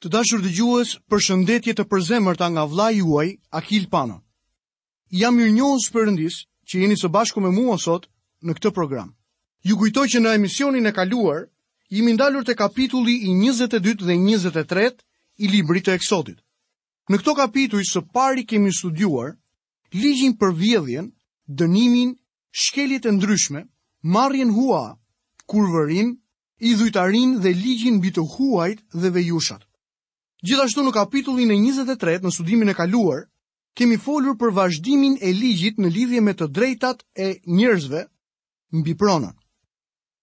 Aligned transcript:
të 0.00 0.08
dashur 0.08 0.40
dëgjues, 0.40 0.56
gjuës 0.96 0.98
për 1.12 1.20
shëndetje 1.26 1.72
të 1.76 1.84
përzemërta 1.90 2.46
nga 2.50 2.64
vla 2.72 2.86
juaj, 2.96 3.34
Akil 3.52 3.84
Pano. 3.92 4.16
Jam 5.12 5.36
një 5.36 5.50
njohën 5.52 5.92
përëndis 5.92 6.36
që 6.68 6.74
jeni 6.80 6.96
së 6.96 7.10
bashku 7.12 7.40
me 7.44 7.50
mua 7.52 7.76
sot 7.78 8.06
në 8.40 8.52
këtë 8.56 8.72
program. 8.72 9.10
Ju 9.60 9.76
kujtoj 9.76 10.06
që 10.08 10.22
në 10.24 10.32
emisionin 10.38 10.86
e 10.88 10.94
kaluar, 10.96 11.44
jemi 11.92 12.14
ndalur 12.16 12.46
të 12.48 12.56
kapitulli 12.56 13.18
i 13.28 13.36
22 13.42 14.00
dhe 14.08 14.18
23 14.24 14.90
i 15.36 15.50
Libri 15.52 15.84
të 15.84 15.98
Eksotit. 16.00 16.40
Në 17.10 17.20
këto 17.20 17.34
kapituj 17.36 17.84
së 17.92 18.00
pari 18.14 18.46
kemi 18.48 18.72
studuar, 18.72 19.34
ligjin 19.92 20.32
për 20.40 20.56
vjedhjen, 20.62 21.12
dënimin, 21.46 22.16
shkeljet 22.48 23.04
e 23.06 23.12
ndryshme, 23.18 23.66
marjen 24.16 24.54
hua, 24.56 24.94
kurverin, 25.44 26.14
idhujtarin 26.58 27.36
dhe 27.42 27.52
ligjin 27.66 28.00
bitë 28.00 28.24
huajt 28.36 28.80
dhe 28.96 29.10
vejushat. 29.18 29.66
Gjithashtu 30.42 30.82
në 30.86 30.90
kapitullin 30.96 31.50
e 31.52 31.56
23 31.60 32.20
në 32.24 32.30
studimin 32.32 32.70
e 32.72 32.74
kaluar, 32.76 33.18
kemi 33.76 33.98
folur 34.04 34.36
për 34.40 34.54
vazhdimin 34.58 35.18
e 35.20 35.32
ligjit 35.36 35.78
në 35.80 35.88
lidhje 35.96 36.20
me 36.28 36.32
të 36.38 36.46
drejtat 36.56 37.02
e 37.14 37.26
njerëzve 37.58 38.00
mbi 38.80 38.94
pronën. 39.02 39.34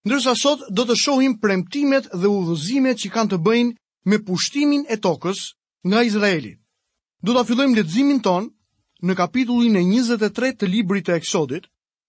Ndërsa 0.06 0.34
sot 0.40 0.64
do 0.74 0.84
të 0.88 0.96
shohim 1.04 1.36
premtimet 1.38 2.08
dhe 2.18 2.30
udhëzimet 2.34 2.98
që 3.02 3.10
kanë 3.14 3.30
të 3.32 3.38
bëjnë 3.46 3.74
me 4.10 4.18
pushtimin 4.26 4.84
e 4.88 4.96
tokës 5.06 5.40
nga 5.86 6.02
Izraeli. 6.08 6.52
Do 7.22 7.34
ta 7.34 7.44
fillojmë 7.48 7.78
leximin 7.78 8.18
ton 8.26 8.48
në 9.06 9.14
kapitullin 9.20 9.76
e 9.76 9.82
23 9.86 10.50
të 10.60 10.70
librit 10.74 11.06
të 11.06 11.16
Eksodit, 11.20 11.68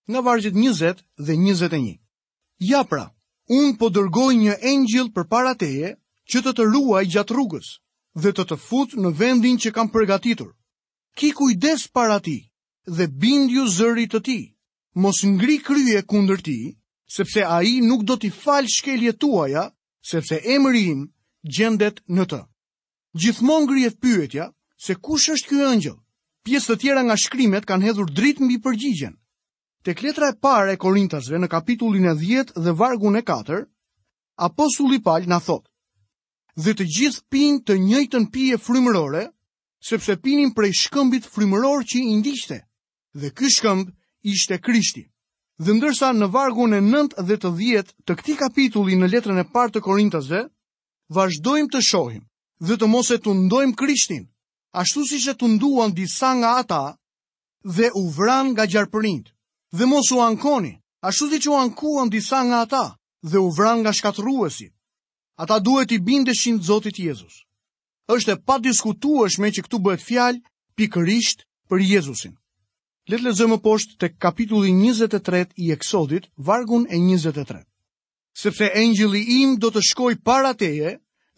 nga 0.10 0.22
vargjet 0.26 0.56
20 0.58 1.04
dhe 1.28 1.34
21. 1.42 1.90
Ja 2.72 2.82
pra, 2.90 3.06
unë 3.58 3.78
po 3.80 3.92
dërgoj 3.98 4.32
një 4.42 4.56
engjël 4.74 5.14
përpara 5.18 5.54
teje 5.62 5.94
që 6.32 6.42
të 6.46 6.56
të 6.58 6.66
ruaj 6.74 7.06
gjatë 7.14 7.34
rrugës, 7.38 7.70
dhe 8.18 8.32
të 8.34 8.44
të 8.50 8.56
fut 8.60 8.96
në 8.96 9.12
vendin 9.18 9.58
që 9.62 9.72
kam 9.76 9.88
përgatitur. 9.92 10.52
Ki 11.18 11.32
kujdes 11.36 11.88
para 11.94 12.20
ti 12.20 12.46
dhe 12.88 13.08
bind 13.08 13.52
ju 13.52 13.68
zëri 13.70 14.08
të 14.10 14.20
ti. 14.24 14.40
Mos 14.96 15.22
ngri 15.24 15.60
kryje 15.62 16.02
kundër 16.08 16.42
ti, 16.42 16.76
sepse 17.06 17.44
a 17.46 17.62
i 17.64 17.80
nuk 17.82 18.04
do 18.04 18.18
t'i 18.18 18.30
fal 18.34 18.66
shkelje 18.68 19.14
tuaja, 19.20 19.70
sepse 20.02 20.42
emri 20.44 20.88
im 20.94 21.02
gjendet 21.44 22.02
në 22.10 22.24
të. 22.26 22.42
Gjithmon 23.20 23.66
ngrije 23.66 23.90
pyetja 24.02 24.50
se 24.78 24.96
kush 25.02 25.30
është 25.36 25.50
kjo 25.50 25.68
ëngjën. 25.74 25.98
Pjesë 26.46 26.70
të 26.72 26.80
tjera 26.82 27.02
nga 27.06 27.16
shkrimet 27.18 27.66
kanë 27.68 27.86
hedhur 27.88 28.10
dritë 28.10 28.44
mbi 28.44 28.58
përgjigjen. 28.64 29.16
Te 29.84 29.94
kletra 29.94 30.30
e 30.34 30.38
pare 30.42 30.74
e 30.74 30.80
korintasve 30.82 31.38
në 31.40 31.48
kapitullin 31.52 32.10
e 32.12 32.16
10 32.22 32.54
dhe 32.56 32.72
vargun 32.80 33.16
e 33.20 33.24
4, 33.28 33.64
Apostulli 34.40 35.02
Paul 35.04 35.28
në 35.28 35.40
thotë, 35.46 35.69
dhe 36.56 36.74
të 36.74 36.86
gjithë 36.98 37.22
pin 37.30 37.60
të 37.64 37.76
njëjtën 37.78 38.26
pije 38.32 38.58
frymërore, 38.58 39.28
sepse 39.86 40.16
pinin 40.24 40.52
prej 40.54 40.72
shkëmbit 40.82 41.28
frymëror 41.34 41.84
që 41.86 41.98
i 42.02 42.16
ndiqte, 42.20 42.58
dhe 43.14 43.30
ky 43.32 43.48
shkëmb 43.50 43.90
ishte 44.24 44.58
Krishti. 44.60 45.06
Dhe 45.60 45.74
ndërsa 45.76 46.12
në 46.16 46.28
vargun 46.32 46.74
e 46.74 46.80
9 46.82 47.20
dhe 47.28 47.36
të 47.38 47.50
10 47.58 47.92
të 48.08 48.14
këtij 48.16 48.38
kapitulli 48.40 48.96
në 48.96 49.08
letrën 49.14 49.42
e 49.44 49.46
parë 49.54 49.74
të 49.76 49.82
Korintasve, 49.84 50.46
vazhdojmë 51.12 51.70
të 51.74 51.82
shohim 51.84 52.24
dhe 52.64 52.76
të 52.80 52.88
mos 52.88 53.12
e 53.12 53.18
tundojmë 53.24 53.76
Krishtin, 53.80 54.26
ashtu 54.74 55.04
siç 55.10 55.28
e 55.32 55.36
tunduan 55.40 55.92
disa 55.96 56.32
nga 56.40 56.54
ata 56.62 56.96
dhe 57.76 57.92
u 57.96 58.08
vran 58.16 58.52
nga 58.54 58.66
gjarprinit. 58.72 59.28
Dhe 59.78 59.86
mos 59.86 60.12
u 60.16 60.20
ankoni, 60.24 60.74
ashtu 61.08 61.28
siç 61.32 61.48
u 61.48 61.54
ankuan 61.60 62.10
disa 62.10 62.40
nga 62.48 62.62
ata 62.66 62.86
dhe 63.32 63.38
u 63.40 63.50
vran 63.58 63.80
nga 63.84 63.92
shkatrruesit 63.94 64.74
ata 65.42 65.60
duhet 65.60 65.92
i 65.92 66.00
bindeshin 66.08 66.58
Zotit 66.68 66.98
Jezus. 67.06 67.36
Êshtë 68.14 68.34
e 68.36 68.40
pa 68.48 68.56
diskutueshme 68.68 69.48
që 69.56 69.62
këtu 69.66 69.78
bëhet 69.86 70.04
fjalë 70.10 70.40
pikërisht 70.78 71.40
për 71.72 71.80
Jezusin. 71.92 72.34
Letë 73.10 73.26
lezëmë 73.28 73.58
poshtë 73.66 73.94
të 74.02 74.08
kapitulli 74.24 74.74
23 74.76 75.56
i 75.64 75.70
eksodit, 75.76 76.28
vargun 76.50 76.84
e 76.92 76.98
23. 77.00 77.62
Sepse 78.42 78.68
engjili 78.82 79.22
im 79.40 79.56
do 79.64 79.72
të 79.72 79.84
shkoj 79.90 80.14
para 80.28 80.52
teje 80.60 80.92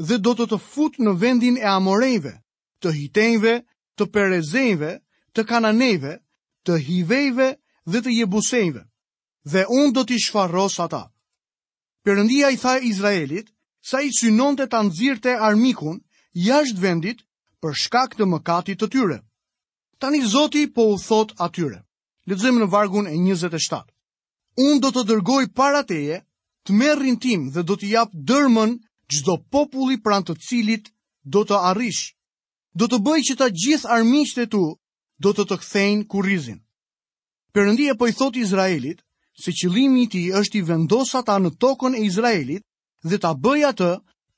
dhe 0.08 0.18
do 0.26 0.34
të 0.38 0.48
të 0.52 0.58
fut 0.72 0.98
në 1.04 1.14
vendin 1.22 1.60
e 1.62 1.68
amorejve, 1.76 2.34
të 2.82 2.90
hitenjve, 2.98 3.54
të 3.98 4.04
perezejve, 4.16 4.92
të 5.36 5.42
kananejve, 5.50 6.16
të 6.66 6.74
hivejve 6.88 7.50
dhe 7.92 8.00
të 8.06 8.12
jebusejve, 8.18 8.84
dhe 9.52 9.68
unë 9.78 9.94
do 9.96 10.04
t'i 10.08 10.18
shfaros 10.26 10.80
ata. 10.86 11.04
Perëndia 12.06 12.50
i 12.52 12.58
tha 12.58 12.80
Izraelit, 12.92 13.52
sa 13.82 14.00
i 14.06 14.14
synon 14.14 14.56
të 14.58 14.68
të 14.70 14.80
nëzirë 14.88 15.34
armikun, 15.46 15.98
jashtë 16.48 16.80
vendit 16.84 17.24
për 17.62 17.74
shkak 17.84 18.14
të 18.18 18.28
mëkatit 18.30 18.80
të 18.82 18.90
tyre. 18.94 19.18
Tani 20.02 20.22
Zoti 20.34 20.68
po 20.76 20.86
u 20.94 20.98
thot 21.02 21.34
atyre. 21.46 21.80
Lexojmë 22.30 22.62
në 22.62 22.68
vargun 22.74 23.08
e 23.10 23.18
27. 23.18 23.82
Unë 24.62 24.80
do 24.84 24.92
të 24.94 25.04
dërgoj 25.12 25.44
para 25.58 25.82
teje 25.84 26.22
të 26.66 26.74
merë 26.78 27.16
tim 27.22 27.50
dhe 27.54 27.64
do 27.66 27.76
të 27.76 27.88
jap 27.96 28.10
dërmën 28.14 28.78
çdo 29.12 29.36
populli 29.52 29.98
pranë 30.06 30.26
të 30.28 30.36
cilit 30.48 30.92
do 31.26 31.42
të 31.44 31.58
arrish. 31.72 32.14
Do 32.78 32.88
të 32.88 33.02
bëj 33.06 33.20
që 33.28 33.36
të 33.40 33.48
gjithë 33.62 33.90
armiqtë 33.98 34.42
e 34.42 34.48
tu 34.54 34.64
do 35.22 35.34
të 35.34 35.44
të 35.50 35.58
kthejnë 35.62 36.08
kurrizin. 36.10 36.62
Perëndia 37.54 37.98
po 38.00 38.08
i 38.08 38.14
thot 38.16 38.36
Izraelit 38.40 39.02
se 39.44 39.52
qëllimi 39.52 40.04
i 40.04 40.08
ti 40.08 40.22
tij 40.30 40.38
është 40.40 40.58
i 40.58 40.62
vendos 40.70 41.16
ata 41.18 41.36
në 41.42 41.52
tokën 41.62 41.96
e 41.98 42.06
Izraelit 42.10 42.64
dhe 43.10 43.18
ta 43.24 43.32
bëj 43.44 43.62
atë 43.72 43.92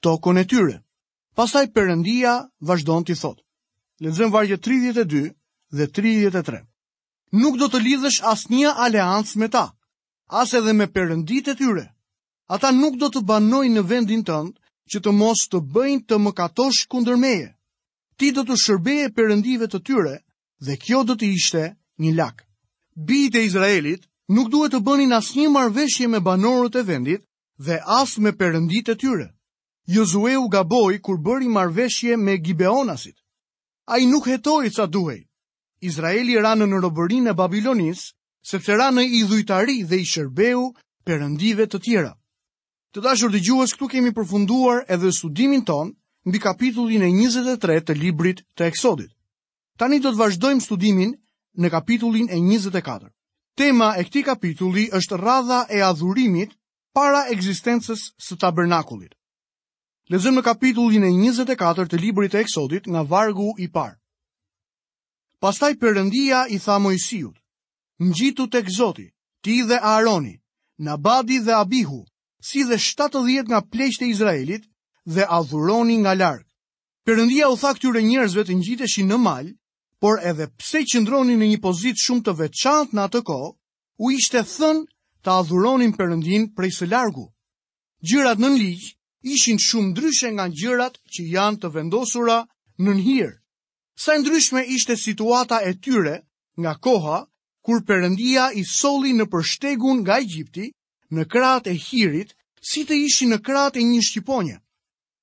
tokën 0.03 0.39
e 0.41 0.45
tyre. 0.49 0.77
Pastaj 1.35 1.65
përëndia 1.75 2.33
vazhdon 2.67 3.03
të 3.03 3.15
thotë. 3.21 3.41
Lexojmë 4.03 4.33
vargje 4.33 4.57
32 4.67 5.23
dhe 5.77 5.85
33. 5.91 6.61
Nuk 7.41 7.57
do 7.61 7.67
të 7.69 7.79
lidhësh 7.81 8.21
asnjë 8.33 8.73
aleancë 8.85 9.39
me 9.41 9.47
ta, 9.55 9.65
as 10.41 10.53
edhe 10.53 10.73
me 10.77 10.85
përëndit 10.95 11.47
e 11.49 11.55
tyre. 11.57 11.85
Ata 12.53 12.69
nuk 12.71 12.99
do 13.01 13.09
të 13.09 13.23
banojnë 13.29 13.75
në 13.79 13.83
vendin 13.89 14.23
tënd 14.27 14.53
që 14.91 14.99
të 15.03 15.11
mos 15.19 15.47
të 15.49 15.63
bëjnë 15.73 16.05
të 16.07 16.17
mëkatosh 16.25 16.85
kundër 16.91 17.17
meje. 17.17 17.49
Ti 18.17 18.29
do 18.35 18.43
të 18.45 18.55
shërbeje 18.63 19.09
perëndive 19.17 19.67
të 19.67 19.79
tyre 19.87 20.15
dhe 20.65 20.77
kjo 20.83 21.01
do 21.03 21.15
të 21.17 21.25
ishte 21.33 21.63
një 22.03 22.11
lak. 22.15 22.45
Bijtë 23.09 23.39
e 23.41 23.45
Izraelit 23.49 24.03
nuk 24.29 24.51
duhet 24.53 24.75
të 24.75 24.83
bënin 24.85 25.17
asnjë 25.17 25.49
marrëveshje 25.55 26.07
me 26.13 26.19
banorët 26.21 26.77
e 26.77 26.83
vendit, 26.87 27.23
dhe 27.65 27.79
as 27.99 28.11
me 28.23 28.31
përëndit 28.39 28.89
e 28.89 28.95
tyre. 29.01 29.27
Jozue 29.95 30.35
u 30.39 30.47
gaboi 30.51 30.97
kur 31.03 31.17
bëri 31.25 31.47
marveshje 31.49 32.15
me 32.17 32.37
Gibeonasit. 32.45 33.17
A 33.91 33.97
i 33.99 34.05
nuk 34.05 34.27
hetoi 34.31 34.69
sa 34.71 34.85
duhej. 34.85 35.21
Izraeli 35.89 36.35
ranë 36.39 36.65
në 36.69 36.77
robërin 36.85 37.27
e 37.27 37.33
Babilonis, 37.41 38.03
sepse 38.47 38.75
ranë 38.79 39.03
i 39.17 39.23
dhujtari 39.27 39.77
dhe 39.89 39.97
i 40.01 40.05
shërbeu 40.07 40.63
përëndive 41.05 41.65
të 41.67 41.79
tjera. 41.83 42.13
Të 42.95 42.99
dashur 43.03 43.31
dëgjues, 43.33 43.73
këtu 43.75 43.87
kemi 43.93 44.11
përfunduar 44.15 44.83
edhe 44.93 45.11
studimin 45.17 45.63
ton 45.67 45.91
mbi 46.29 46.39
kapitullin 46.39 47.03
e 47.03 47.11
23 47.11 47.81
të 47.87 47.93
librit 47.99 48.43
të 48.55 48.69
eksodit. 48.71 49.11
Tani 49.77 49.99
do 49.99 50.11
të 50.13 50.19
vazhdojmë 50.21 50.61
studimin 50.63 51.11
në 51.61 51.71
kapitullin 51.75 52.29
e 52.31 52.37
24. 52.39 53.09
Tema 53.59 53.91
e 53.99 54.03
këti 54.07 54.23
kapitulli 54.31 54.85
është 54.99 55.19
radha 55.21 55.65
e 55.75 55.81
adhurimit 55.85 56.55
para 56.93 57.25
ekzistencës 57.33 58.03
së 58.23 58.35
tabernakulit. 58.41 59.13
Lezëm 60.13 60.35
në 60.37 60.43
kapitullin 60.45 61.07
e 61.07 61.11
24 61.15 61.87
të 61.89 61.99
librit 62.03 62.33
të 62.35 62.41
eksodit 62.45 62.87
nga 62.91 63.01
vargu 63.09 63.49
i 63.57 63.67
parë. 63.73 63.97
Pastaj 65.43 65.73
përëndia 65.81 66.43
i 66.55 66.59
tha 66.63 66.77
Mojësijut, 66.83 67.35
në 68.03 68.11
gjitu 68.19 68.45
të 68.47 68.59
egzoti, 68.63 69.07
ti 69.43 69.57
dhe 69.67 69.79
Aroni, 69.95 70.35
badi 71.01 71.39
dhe 71.43 71.53
Abihu, 71.63 72.03
si 72.43 72.63
dhe 72.63 72.77
70 72.77 73.47
nga 73.51 73.61
plejsh 73.61 73.99
të 73.99 74.07
Izraelit 74.13 74.63
dhe 75.05 75.25
adhuroni 75.27 75.97
nga 76.03 76.13
larkë. 76.13 76.49
Përëndia 77.07 77.49
u 77.51 77.57
tha 77.59 77.73
këtyre 77.75 78.03
njerëzve 78.05 78.43
të 78.47 78.55
njiteshi 78.59 79.03
në 79.07 79.17
malë, 79.19 79.51
por 79.99 80.19
edhe 80.23 80.47
pse 80.59 80.83
qëndroni 80.93 81.35
në 81.39 81.49
një 81.53 81.59
pozit 81.63 81.99
shumë 82.03 82.23
të 82.27 82.35
veçantë 82.43 82.95
në 82.95 83.01
atë 83.07 83.21
kohë, 83.27 83.49
u 84.03 84.11
ishte 84.15 84.43
thënë 84.55 84.87
të 85.23 85.31
adhuronin 85.39 85.93
përëndin 85.95 86.49
prej 86.55 86.71
së 86.79 86.87
largu. 86.91 87.29
Gjërat 88.03 88.41
në 88.43 88.49
në 88.51 88.57
ligjë 88.63 88.93
ishin 89.35 89.59
shumë 89.63 89.93
dryshe 89.97 90.31
nga 90.35 90.49
gjërat 90.51 90.97
që 91.13 91.23
janë 91.35 91.59
të 91.61 91.69
vendosura 91.77 92.39
në 92.83 92.95
njërë. 92.99 93.37
Sa 94.03 94.17
ndryshme 94.19 94.65
ishte 94.75 94.97
situata 94.99 95.61
e 95.63 95.71
tyre 95.79 96.15
nga 96.59 96.73
koha, 96.83 97.21
kur 97.63 97.79
përëndia 97.87 98.49
i 98.59 98.65
soli 98.67 99.13
në 99.15 99.29
përshtegun 99.31 100.01
nga 100.03 100.19
Egjipti 100.19 100.67
në 101.15 101.23
kratë 101.31 101.71
e 101.71 101.75
hirit, 101.79 102.35
si 102.61 102.83
të 102.87 102.95
ishi 103.07 103.25
në 103.31 103.39
kratë 103.45 103.79
e 103.79 103.83
një 103.87 104.01
shqiponje. 104.09 104.57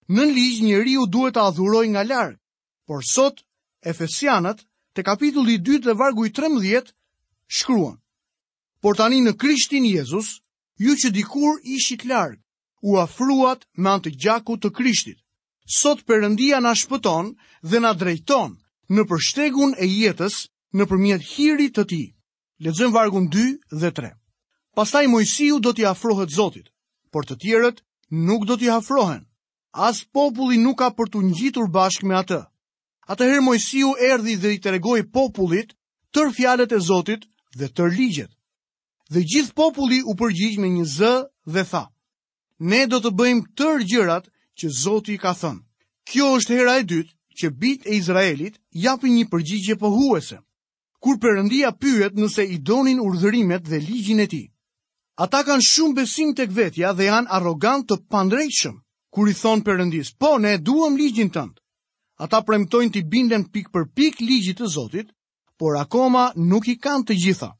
Në 0.09 0.23
në 0.27 0.33
ligjë 0.37 0.63
një 0.65 1.07
duhet 1.13 1.35
të 1.37 1.45
adhuroj 1.51 1.87
nga 1.93 2.03
largë, 2.09 2.39
por 2.89 3.03
sot, 3.07 3.45
efesianët, 3.87 4.65
të 4.97 5.05
kapitulli 5.07 5.59
2 5.61 5.81
dhe 5.85 5.95
vargu 6.01 6.27
i 6.27 6.31
13, 6.35 6.95
shkruan. 7.47 8.00
Por 8.81 8.97
tani 9.01 9.19
në 9.21 9.33
Krishtin 9.41 9.85
Jezus, 9.85 10.29
ju 10.81 10.95
që 11.01 11.11
dikur 11.13 11.59
ishit 11.77 12.05
larg, 12.09 12.39
u 12.89 12.97
afruat 13.01 13.67
me 13.77 13.91
anë 13.93 14.07
të 14.07 14.13
gjakut 14.25 14.63
të 14.65 14.71
Krishtit. 14.79 15.19
Sot 15.79 16.01
Perëndia 16.09 16.63
na 16.65 16.73
shpëton 16.83 17.29
dhe 17.71 17.81
na 17.85 17.91
drejton 18.03 18.55
në 18.95 19.03
përshtegun 19.11 19.75
e 19.77 19.87
jetës 19.93 20.39
nëpërmjet 20.81 21.27
hirit 21.33 21.75
të 21.77 21.85
Tij. 21.91 22.07
Lexojmë 22.65 22.95
vargun 22.97 23.29
2 23.37 23.45
dhe 23.83 23.91
3. 23.99 24.11
Pastaj 24.77 25.07
Mojësiu 25.13 25.61
do 25.65 25.73
t'i 25.77 25.85
afrohet 25.93 26.31
Zotit, 26.39 26.71
por 27.13 27.27
të 27.29 27.37
tjerët 27.43 27.81
nuk 28.29 28.45
do 28.49 28.57
t'i 28.57 28.71
afrohen. 28.79 29.23
As 29.89 30.01
populli 30.17 30.57
nuk 30.65 30.79
ka 30.81 30.89
për 30.97 31.11
t'u 31.13 31.21
ngjitur 31.29 31.67
bashkë 31.77 32.07
me 32.09 32.15
atë. 32.23 32.41
Atëherë 33.13 33.45
Mojësiu 33.45 33.93
erdhi 34.11 34.35
dhe 34.41 34.51
i 34.57 34.61
tregoi 34.65 35.03
popullit 35.15 35.75
tër 36.15 36.31
fjalët 36.37 36.73
e 36.77 36.81
Zotit 36.89 37.23
dhe 37.59 37.69
tër 37.77 37.91
ligjet 37.99 38.31
dhe 39.11 39.23
gjithë 39.31 39.55
populli 39.59 39.99
u 40.07 40.15
përgjigj 40.17 40.59
me 40.63 40.69
një 40.77 40.85
zë 40.97 41.15
dhe 41.53 41.65
tha, 41.71 41.85
ne 42.71 42.81
do 42.87 43.01
të 43.03 43.11
bëjmë 43.19 43.45
tërë 43.59 43.87
gjërat 43.93 44.27
që 44.63 44.67
Zoti 44.83 45.17
ka 45.23 45.33
thënë. 45.41 45.63
Kjo 46.09 46.29
është 46.39 46.55
hera 46.59 46.77
e 46.79 46.85
dytë 46.85 47.15
që 47.41 47.47
bit 47.61 47.87
e 47.87 47.97
Izraelit 47.99 48.61
japi 48.85 49.11
një 49.11 49.27
përgjigje 49.33 49.75
pëhuese, 49.83 50.39
kur 51.03 51.19
përëndia 51.23 51.73
pyet 51.81 52.15
nëse 52.19 52.45
i 52.55 52.59
donin 52.67 53.03
urdhërimet 53.03 53.67
dhe 53.71 53.81
ligjin 53.83 54.23
e 54.27 54.29
ti. 54.31 54.43
Ata 55.25 55.43
kanë 55.47 55.67
shumë 55.71 55.97
besim 55.99 56.31
të 56.35 56.47
kvetja 56.51 56.93
dhe 56.97 57.11
janë 57.11 57.31
arogant 57.39 57.87
të 57.87 57.99
pandrejshëm, 58.11 58.77
kur 59.13 59.29
i 59.29 59.35
thonë 59.35 59.65
përëndis, 59.67 60.15
po, 60.21 60.39
ne 60.39 60.55
duham 60.59 60.95
ligjin 60.97 61.31
tëndë. 61.35 61.59
Ata 62.23 62.43
premtojnë 62.47 62.93
të 62.95 63.07
binden 63.13 63.45
pik 63.53 63.71
për 63.75 63.89
pik 63.97 64.21
ligjit 64.21 64.61
të 64.61 64.69
Zotit, 64.77 65.09
por 65.59 65.77
akoma 65.83 66.31
nuk 66.37 66.69
i 66.73 66.77
kanë 66.79 67.09
të 67.09 67.17
gjitha 67.25 67.51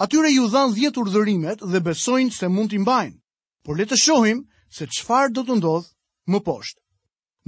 atyre 0.00 0.30
ju 0.32 0.44
dhanë 0.52 0.74
dhjetë 0.78 1.00
urdhërimet 1.02 1.62
dhe 1.72 1.80
besojnë 1.86 2.32
se 2.34 2.48
mund 2.52 2.70
t'i 2.72 2.78
mbajnë, 2.80 3.16
por 3.64 3.76
le 3.76 3.84
të 3.90 3.98
shohim 4.00 4.38
se 4.76 4.86
qfar 4.94 5.28
do 5.36 5.42
të 5.44 5.58
ndodhë 5.60 5.90
më 6.32 6.40
poshtë. 6.46 6.80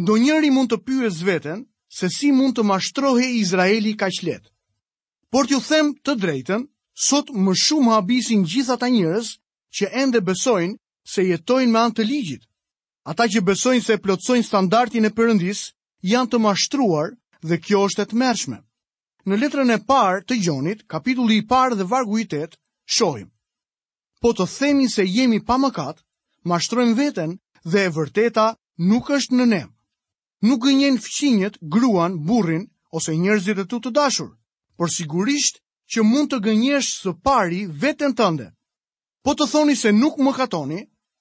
Ndo 0.03 0.13
njëri 0.21 0.51
mund 0.53 0.69
të 0.73 0.79
pyës 0.85 1.23
veten 1.29 1.65
se 1.99 2.11
si 2.17 2.29
mund 2.37 2.53
të 2.59 2.67
mashtrohe 2.73 3.25
Izraeli 3.41 3.95
ka 3.97 4.11
qletë. 4.19 4.51
Por 5.33 5.49
t'ju 5.49 5.63
them 5.65 5.95
të 6.05 6.13
drejten, 6.21 6.67
sot 7.07 7.33
më 7.33 7.57
shumë 7.63 7.95
habisin 7.97 8.45
gjitha 8.45 8.77
ta 8.81 8.89
njërës 8.93 9.29
që 9.77 9.87
ende 10.03 10.21
besojnë 10.21 10.77
se 11.13 11.25
jetojnë 11.33 11.73
me 11.73 11.79
antë 11.87 12.03
të 12.03 12.09
ligjit. 12.11 12.43
Ata 13.09 13.29
që 13.33 13.41
besojnë 13.49 13.85
se 13.87 13.97
plotsojnë 14.05 14.45
standartin 14.51 15.09
e 15.09 15.11
përëndis 15.17 15.71
janë 16.13 16.29
të 16.33 16.43
mashtruar 16.45 17.17
dhe 17.49 17.57
kjo 17.65 17.81
është 17.89 18.05
e 18.05 18.07
të 18.11 18.61
në 19.31 19.37
letrën 19.39 19.71
e 19.71 19.77
parë 19.87 20.23
të 20.27 20.37
Gjonit, 20.43 20.81
kapitulli 20.91 21.37
i 21.39 21.45
parë 21.51 21.77
dhe 21.79 21.87
vargu 21.91 22.19
i 22.19 22.25
8, 22.27 22.57
shohim. 22.97 23.29
Po 24.23 24.33
të 24.35 24.47
themi 24.51 24.89
se 24.91 25.03
jemi 25.07 25.41
pa 25.47 25.59
mëkat, 25.63 26.01
mashtrojmë 26.51 26.95
veten 26.99 27.37
dhe 27.65 27.85
e 27.87 27.91
vërteta 27.95 28.49
nuk 28.91 29.11
është 29.15 29.37
në 29.39 29.47
ne. 29.53 29.63
Nuk 30.43 30.65
gënjen 30.67 30.99
fqinjët, 31.05 31.59
gruan, 31.71 32.17
burrin 32.27 32.65
ose 32.99 33.15
njerëzit 33.15 33.63
e 33.63 33.67
tu 33.71 33.79
të 33.79 33.93
dashur, 33.95 34.33
por 34.77 34.91
sigurisht 34.91 35.63
që 35.93 36.03
mund 36.03 36.33
të 36.33 36.43
gënjesh 36.49 36.91
së 37.03 37.13
pari 37.23 37.63
veten 37.83 38.15
tënde. 38.19 38.49
Po 39.23 39.35
të 39.39 39.47
thoni 39.53 39.77
se 39.79 39.93
nuk 39.95 40.19
mëkatoni 40.19 40.81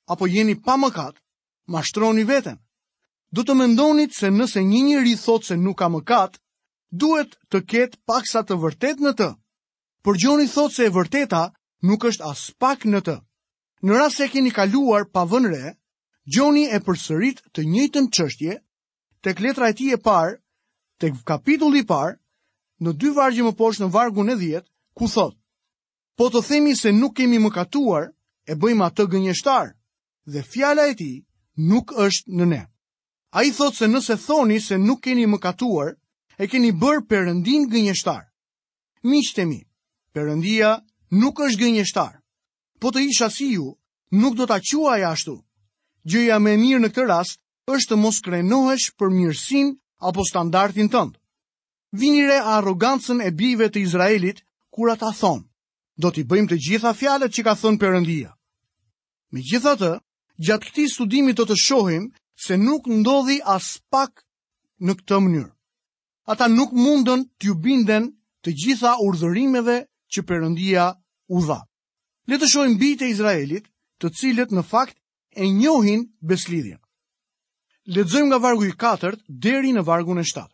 apo 0.09 0.25
jeni 0.27 0.55
pa 0.65 0.77
mëkat, 0.81 1.17
mashtroni 1.69 2.25
veten. 2.25 2.57
Do 3.31 3.45
të 3.45 3.53
mendonit 3.61 4.13
se 4.17 4.29
nëse 4.33 4.59
një 4.65 4.81
njëri 4.89 5.13
thot 5.21 5.45
se 5.45 5.55
nuk 5.55 5.77
ka 5.79 5.87
mëkat, 5.93 6.40
duhet 6.99 7.35
të 7.51 7.59
ketë 7.71 7.99
paksa 8.11 8.41
të 8.47 8.57
vërtet 8.61 8.99
në 9.01 9.13
të. 9.19 9.29
Por 10.03 10.17
Gjoni 10.19 10.47
thot 10.53 10.73
se 10.75 10.85
e 10.85 10.91
vërteta 10.93 11.43
nuk 11.87 12.03
është 12.09 12.25
as 12.29 12.41
pak 12.59 12.85
në 12.85 13.01
të. 13.05 13.15
Në 13.85 13.95
rras 13.97 14.17
se 14.19 14.27
keni 14.31 14.51
kaluar 14.53 15.05
pa 15.13 15.23
vënre, 15.25 15.75
Gjoni 16.35 16.67
e 16.75 16.79
përsërit 16.85 17.39
të 17.53 17.63
njëjtën 17.65 18.07
qështje, 18.13 18.57
tek 19.25 19.39
letra 19.41 19.69
e 19.69 19.73
ti 19.73 19.87
e 19.93 19.97
parë, 19.97 20.35
tek 21.01 21.15
kapitulli 21.25 21.81
i 21.81 21.85
parë, 21.89 22.19
në 22.81 22.89
dy 22.99 23.09
vargje 23.15 23.43
më 23.45 23.53
poshtë 23.57 23.83
në 23.85 23.93
vargun 23.93 24.29
e 24.29 24.35
djetë, 24.37 24.67
ku 24.93 25.07
thot, 25.09 25.35
po 26.17 26.27
të 26.29 26.41
themi 26.47 26.75
se 26.77 26.91
nuk 26.93 27.15
kemi 27.17 27.39
më 27.41 27.49
katuar, 27.55 28.11
e 28.45 28.53
bëjmë 28.61 28.85
atë 28.85 29.07
gënjeshtar, 29.13 29.73
dhe 30.31 30.41
fjala 30.51 30.83
e 30.91 30.95
ti 30.99 31.11
nuk 31.69 31.93
është 32.05 32.29
në 32.37 32.45
ne. 32.53 32.63
A 33.37 33.43
i 33.47 33.51
thot 33.57 33.73
se 33.73 33.87
nëse 33.89 34.17
thoni 34.25 34.59
se 34.61 34.77
nuk 34.77 35.01
keni 35.01 35.25
më 35.29 35.39
katuar, 35.41 35.95
e 36.41 36.49
keni 36.49 36.71
bërë 36.73 37.01
përëndin 37.09 37.67
gënjështar. 37.69 38.23
Miqtemi, 39.05 39.59
mi, 39.61 39.67
përëndia 40.15 40.71
nuk 41.21 41.37
është 41.45 41.59
gënjështar, 41.61 42.15
po 42.81 42.87
të 42.89 43.03
isha 43.11 43.27
si 43.29 43.51
ju, 43.53 43.67
nuk 44.21 44.33
do 44.39 44.47
të 44.49 44.55
aqua 44.57 44.95
e 44.97 45.05
ashtu. 45.05 45.35
Gjëja 46.09 46.39
me 46.41 46.55
mirë 46.57 46.81
në 46.81 46.89
këtë 46.95 47.05
rast 47.11 47.37
është 47.69 47.91
të 47.93 47.99
mos 48.01 48.17
krenohesh 48.25 48.87
për 48.97 49.13
mirësin 49.13 49.69
apo 50.09 50.25
standartin 50.25 50.89
tëndë. 50.89 51.19
Vinire 52.01 52.39
a 52.41 52.57
arogancën 52.57 53.21
e 53.21 53.29
bive 53.37 53.69
të 53.69 53.83
Izraelit, 53.85 54.41
kura 54.73 54.95
ta 54.97 55.11
thonë, 55.13 55.43
do 56.01 56.09
t'i 56.09 56.23
bëjmë 56.25 56.49
të 56.55 56.61
gjitha 56.65 56.95
fjalet 56.97 57.35
që 57.35 57.45
ka 57.45 57.53
thonë 57.61 57.81
përëndia. 57.83 58.31
Me 59.35 59.45
gjitha 59.45 59.75
të, 59.77 59.91
gjatë 60.41 60.65
këti 60.71 60.89
studimit 60.89 61.37
do 61.37 61.45
të 61.45 61.59
shohim 61.67 62.09
se 62.33 62.57
nuk 62.57 62.87
ndodhi 62.89 63.37
as 63.45 63.75
pak 63.93 64.23
në 64.81 64.97
këtë 64.97 65.19
mënyrë 65.27 65.51
ata 66.31 66.47
nuk 66.47 66.71
mundën 66.85 67.25
të 67.39 67.47
ju 67.49 67.55
binden 67.65 68.05
të 68.45 68.53
gjitha 68.63 68.93
urdhërimeve 69.05 69.75
që 70.13 70.21
përëndia 70.29 70.85
u 71.35 71.43
dha. 71.47 71.59
Le 72.29 72.35
të 72.39 72.47
shojmë 72.51 72.77
bitë 72.81 73.05
e 73.07 73.11
Izraelit, 73.13 73.65
të 73.99 74.07
cilët 74.17 74.53
në 74.55 74.63
fakt 74.71 74.95
e 75.35 75.43
njohin 75.59 76.05
beslidhjen. 76.29 76.79
Ledzojmë 77.93 78.29
nga 78.29 78.39
vargu 78.45 78.65
i 78.65 78.71
4 78.79 79.17
deri 79.47 79.73
në 79.75 79.83
vargun 79.89 80.21
e 80.21 80.23
7. 80.31 80.45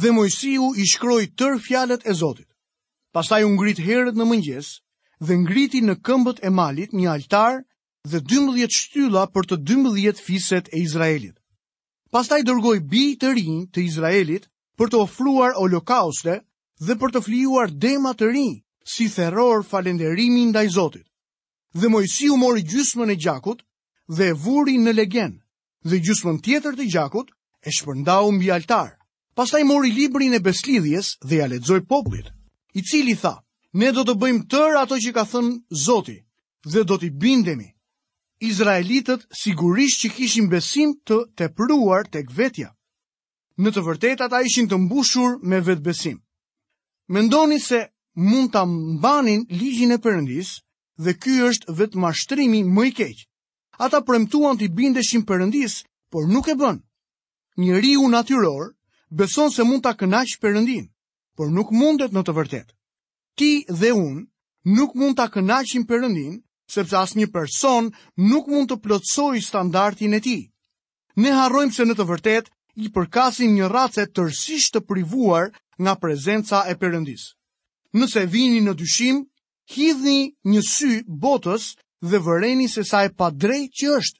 Dhe 0.00 0.12
Mojësiu 0.16 0.70
i 0.82 0.86
shkroi 0.88 1.26
tërë 1.38 1.60
fjalët 1.66 2.06
e 2.08 2.14
Zotit. 2.22 2.48
Pastaj 3.12 3.42
u 3.44 3.50
ngrit 3.54 3.82
herët 3.86 4.16
në 4.16 4.24
mëngjes 4.30 4.68
dhe 5.26 5.34
ngriti 5.42 5.82
në 5.84 5.98
këmbët 6.06 6.38
e 6.46 6.50
malit 6.50 6.92
një 6.96 7.10
altar 7.16 7.60
dhe 8.10 8.22
12 8.24 8.72
shtylla 8.72 9.26
për 9.34 9.44
të 9.50 9.56
12 9.72 10.24
fiset 10.26 10.72
e 10.72 10.78
Izraelit. 10.86 11.36
Pastaj 12.12 12.40
dërgoi 12.48 12.78
bijë 12.92 13.18
të 13.20 13.28
rinj 13.36 13.60
të 13.72 13.84
Izraelit 13.88 14.48
për 14.80 14.90
të 14.92 14.98
ofruar 15.04 15.56
holokauste 15.60 16.34
dhe 16.86 16.94
për 17.00 17.12
të 17.16 17.20
flijuar 17.26 17.70
dema 17.84 18.12
të 18.20 18.28
ri 18.32 18.46
si 18.92 19.08
theror 19.16 19.62
falenderimi 19.72 20.44
ndaj 20.52 20.66
Zotit. 20.76 21.06
Dhe 21.74 21.88
u 22.30 22.36
mori 22.42 22.62
gjysmën 22.72 23.10
e 23.12 23.16
gjakut 23.24 23.60
dhe 24.16 24.24
e 24.24 24.32
vuri 24.44 24.76
në 24.78 24.92
legen, 24.96 25.32
dhe 25.88 25.96
gjysmën 26.04 26.40
tjetër 26.44 26.74
të 26.76 26.86
gjakut 26.94 27.28
e 27.64 27.70
shpërndau 27.76 28.32
mbi 28.32 28.50
altar. 28.52 28.90
Pastaj 29.34 29.62
mori 29.64 29.90
librin 29.92 30.34
e 30.34 30.40
beslidhjes 30.44 31.16
dhe 31.28 31.36
ja 31.40 31.46
lexoi 31.48 31.80
popullit, 31.88 32.28
i 32.74 32.82
cili 32.82 33.14
tha: 33.22 33.34
Ne 33.80 33.92
do 33.92 34.02
të 34.04 34.14
bëjmë 34.20 34.44
tër 34.52 34.76
ato 34.82 34.96
që 35.04 35.10
ka 35.14 35.24
thënë 35.32 35.56
Zoti 35.84 36.18
dhe 36.72 36.84
do 36.84 36.98
t'i 37.00 37.10
bindemi. 37.22 37.68
Izraelitët 38.50 39.24
sigurisht 39.40 40.02
që 40.02 40.08
kishin 40.16 40.48
besim 40.52 40.92
të 41.06 41.24
tepruar 41.40 42.04
tek 42.12 42.28
vetja. 42.36 42.68
Në 43.60 43.72
të 43.76 43.82
vërtet, 43.84 44.22
ata 44.24 44.38
ishin 44.48 44.68
të 44.68 44.76
mbushur 44.80 45.34
me 45.44 45.58
vetë 45.60 45.82
besim. 45.84 46.18
se 47.60 47.80
mund 48.14 48.50
të 48.52 48.62
mbanin 48.68 49.44
ligjin 49.50 49.92
e 49.92 49.98
përëndis, 50.04 50.50
dhe 51.04 51.12
kjo 51.22 51.46
është 51.50 51.72
vetë 51.78 51.98
mashtrimi 51.98 52.62
më 52.76 52.84
i 52.88 52.92
keq. 52.92 53.16
Ata 53.78 54.00
premtuan 54.00 54.56
të 54.56 54.64
i 54.64 54.68
bindeshim 54.76 55.22
përëndis, 55.24 55.74
por 56.10 56.28
nuk 56.28 56.48
e 56.48 56.54
bën. 56.54 56.78
Një 57.56 57.96
u 58.00 58.08
natyror 58.08 58.72
beson 59.10 59.50
se 59.50 59.62
mund 59.64 59.82
të 59.84 59.92
kënaqë 60.00 60.40
përëndin, 60.42 60.86
por 61.36 61.50
nuk 61.50 61.70
mundet 61.72 62.12
në 62.12 62.22
të 62.24 62.32
vërtet. 62.36 62.68
Ti 63.36 63.50
dhe 63.80 63.90
unë 63.92 64.20
nuk 64.76 64.94
mund 64.94 65.16
të 65.18 65.26
kënaqim 65.34 65.84
përëndin, 65.88 66.40
sepse 66.74 66.96
asë 66.96 67.18
një 67.18 67.28
person 67.32 67.92
nuk 68.16 68.46
mund 68.48 68.68
të 68.70 68.80
plotsoj 68.84 69.40
standartin 69.44 70.14
e 70.14 70.20
ti. 70.20 70.38
Ne 71.16 71.32
harrojmë 71.36 71.72
se 71.76 71.84
në 71.84 71.94
të 71.96 72.04
vërtet, 72.08 72.46
i 72.80 72.88
përkasin 72.88 73.52
një 73.54 73.66
racet 73.68 74.12
tërsisht 74.16 74.72
të 74.76 74.80
privuar 74.88 75.48
nga 75.84 75.92
prezenca 76.00 76.62
e 76.68 76.74
përëndis. 76.80 77.24
Nëse 77.98 78.24
vini 78.32 78.60
në 78.64 78.72
dyshim, 78.80 79.18
hidhni 79.74 80.32
një 80.52 80.62
sy 80.70 80.92
botës 81.20 81.76
dhe 82.00 82.18
vëreni 82.24 82.68
se 82.72 82.82
sa 82.88 83.04
e 83.04 83.10
pa 83.18 83.28
drejt 83.30 83.72
që 83.80 83.90
është. 83.98 84.18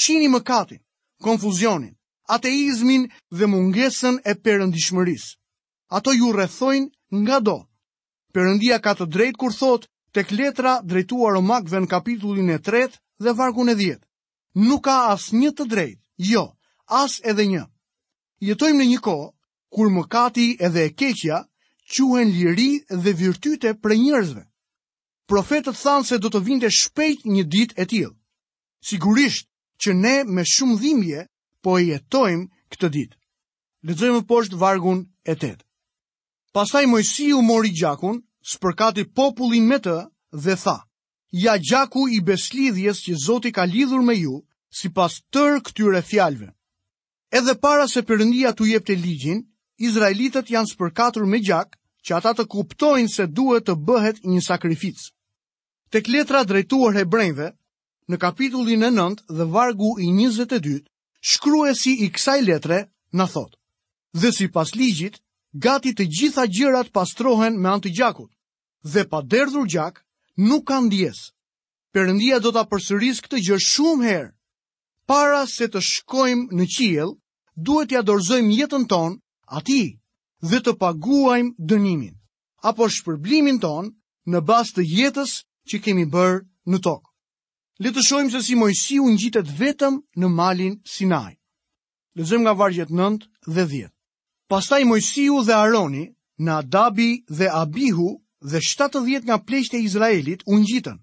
Qini 0.00 0.28
më 0.32 0.40
katin, 0.48 0.80
konfuzionin, 1.22 1.92
ateizmin 2.36 3.04
dhe 3.38 3.46
mungesën 3.52 4.16
e 4.24 4.32
përëndishmëris. 4.44 5.26
Ato 5.96 6.12
ju 6.16 6.32
rethojnë 6.32 6.88
nga 7.22 7.38
do. 7.40 7.58
Përëndia 8.32 8.80
ka 8.82 8.94
të 8.98 9.06
drejt 9.12 9.36
kur 9.36 9.52
thot, 9.52 9.84
tek 10.12 10.32
letra 10.32 10.80
drejtuar 10.82 11.36
o 11.36 11.42
në 11.44 11.86
kapitullin 11.88 12.50
e 12.50 12.58
tret 12.58 12.96
dhe 13.20 13.30
vargun 13.36 13.68
e 13.68 13.74
djet. 13.74 14.00
Nuk 14.54 14.84
ka 14.84 15.10
as 15.12 15.32
një 15.32 15.50
të 15.52 15.64
drejt, 15.66 15.98
jo, 16.16 16.56
as 16.86 17.20
edhe 17.24 17.44
një. 17.46 17.73
Jetojmë 18.42 18.82
në 18.82 18.86
një 18.94 18.98
kohë 19.06 19.26
kur 19.76 19.90
mëkati 19.96 20.46
edhe 20.68 20.84
e 20.88 20.92
keqja 21.02 21.36
quhen 21.94 22.30
liri 22.38 22.68
dhe 23.04 23.12
virtyte 23.20 23.72
për 23.82 23.94
njerëzve. 23.98 24.42
Profetët 25.28 25.78
thanë 25.80 26.06
se 26.08 26.18
do 26.18 26.30
të 26.34 26.40
vinte 26.48 26.70
shpejt 26.78 27.24
një 27.34 27.44
ditë 27.54 27.78
e 27.82 27.86
tillë. 27.92 28.14
Sigurisht 28.90 29.46
që 29.82 29.94
ne 29.98 30.14
me 30.36 30.44
shumë 30.54 30.78
dhimbje 30.82 31.24
po 31.62 31.76
e 31.78 31.84
jetojmë 31.90 32.48
këtë 32.74 32.88
ditë. 32.96 33.18
Lexojmë 33.90 34.24
poshtë 34.30 34.58
vargun 34.64 35.04
e 35.30 35.36
8. 35.36 35.54
Pastaj 36.54 36.84
Mojsiu 36.90 37.40
mori 37.42 37.70
gjakun, 37.78 38.20
spërkati 38.52 39.04
popullin 39.20 39.66
me 39.70 39.78
të 39.84 39.96
dhe 40.44 40.54
tha: 40.64 40.76
Ja 41.44 41.54
gjaku 41.68 42.08
i 42.08 42.20
beslidhjes 42.28 43.00
që 43.06 43.16
Zoti 43.26 43.52
ka 43.56 43.64
lidhur 43.74 44.02
me 44.10 44.14
ju, 44.20 44.36
sipas 44.80 45.20
tër 45.32 45.58
këtyre 45.66 46.02
fjalëve. 46.10 46.52
Edhe 47.34 47.54
para 47.58 47.88
se 47.90 48.00
përëndia 48.08 48.50
të 48.58 48.66
jep 48.70 48.84
të 48.88 48.94
ligjin, 49.04 49.40
Izraelitët 49.86 50.52
janë 50.54 50.70
spërkatur 50.72 51.24
me 51.30 51.40
gjak 51.48 51.72
që 52.06 52.14
ata 52.20 52.32
të 52.38 52.44
kuptojnë 52.52 53.10
se 53.14 53.24
duhet 53.38 53.64
të 53.66 53.74
bëhet 53.88 54.20
një 54.34 54.42
sakrific. 54.48 55.00
Tek 55.96 56.06
letra 56.14 56.44
drejtuar 56.50 56.94
hebrejve, 57.00 57.48
në 58.12 58.18
kapitullin 58.26 58.86
e 58.86 58.90
9 59.00 59.18
dhe 59.40 59.46
vargu 59.56 59.88
i 60.06 60.12
22, 60.20 60.76
shkruesi 61.32 61.96
i 62.06 62.08
kësaj 62.14 62.36
letre 62.44 62.78
në 63.18 63.26
thot. 63.34 63.58
Dhe 64.22 64.30
si 64.38 64.46
pas 64.58 64.72
ligjit, 64.78 65.18
gati 65.66 65.90
të 65.98 66.06
gjitha 66.18 66.46
gjërat 66.54 66.92
pastrohen 67.00 67.58
me 67.64 67.68
antë 67.72 67.90
gjakut, 67.98 68.30
dhe 68.92 69.02
pa 69.10 69.24
derdhur 69.34 69.66
gjak, 69.74 69.98
nuk 70.46 70.68
kanë 70.70 70.86
ndjes. 70.86 71.24
Perëndia 71.94 72.38
do 72.46 72.54
ta 72.56 72.62
përsërisë 72.70 73.26
këtë 73.26 73.42
gjë 73.48 73.60
shumë 73.72 74.04
herë 74.12 74.32
para 75.10 75.42
se 75.56 75.66
të 75.74 75.82
shkojmë 75.90 76.62
në 76.62 76.70
qiell 76.78 77.14
duhet 77.62 77.88
t'ja 77.88 78.02
dorëzojmë 78.06 78.54
jetën 78.60 78.84
ton 78.90 79.12
ati 79.56 79.80
dhe 80.50 80.58
të 80.64 80.72
paguajmë 80.82 81.54
dënimin, 81.68 82.14
apo 82.68 82.88
shpërblimin 82.94 83.58
ton 83.62 83.84
në 84.30 84.38
bas 84.48 84.72
të 84.72 84.82
jetës 84.98 85.32
që 85.68 85.76
kemi 85.84 86.04
bërë 86.14 86.40
në 86.70 86.78
tokë. 86.84 87.08
Letëshojmë 87.82 88.30
se 88.30 88.40
si 88.46 88.54
mojësi 88.54 88.98
unë 89.06 89.18
gjitet 89.20 89.48
vetëm 89.58 89.94
në 90.20 90.26
malin 90.30 90.74
Sinaj. 90.94 91.34
Lezëm 92.18 92.44
nga 92.46 92.52
vargjet 92.54 92.90
nënd 92.90 93.26
dhe 93.46 93.64
dhjetë. 93.70 93.90
Pastaj 94.48 94.82
Mojsiu 94.86 95.40
dhe 95.42 95.54
Aroni, 95.56 96.04
në 96.44 96.50
Adabi 96.60 97.08
dhe 97.38 97.48
Abihu 97.62 98.08
dhe 98.52 98.58
70 98.62 99.24
nga 99.26 99.38
e 99.78 99.80
Izraelit 99.80 100.44
unë 100.46 100.64
gjitën, 100.70 100.98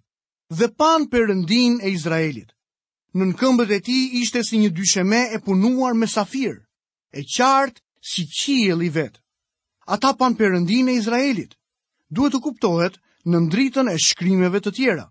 dhe 0.57 0.67
pan 0.77 1.09
përëndin 1.11 1.81
e 1.83 1.89
Izraelit 1.89 2.53
në 3.19 3.25
në 3.29 3.35
këmbët 3.39 3.71
e 3.75 3.79
ti 3.83 3.95
ishte 4.21 4.41
si 4.45 4.57
një 4.59 4.69
dysheme 4.75 5.17
e 5.35 5.39
punuar 5.43 5.93
me 5.97 6.07
safir, 6.07 6.53
e 7.11 7.21
qartë 7.27 7.81
si 7.99 8.23
qiel 8.27 8.81
i 8.81 8.89
vetë. 8.89 9.19
Ata 9.91 10.13
pan 10.15 10.35
përëndin 10.39 10.87
e 10.91 10.95
Izraelit, 11.01 11.57
duhet 12.07 12.37
të 12.37 12.39
kuptohet 12.45 12.95
në 13.27 13.41
ndritën 13.47 13.89
e 13.91 13.97
shkrimeve 13.99 14.61
të 14.63 14.71
tjera. 14.77 15.05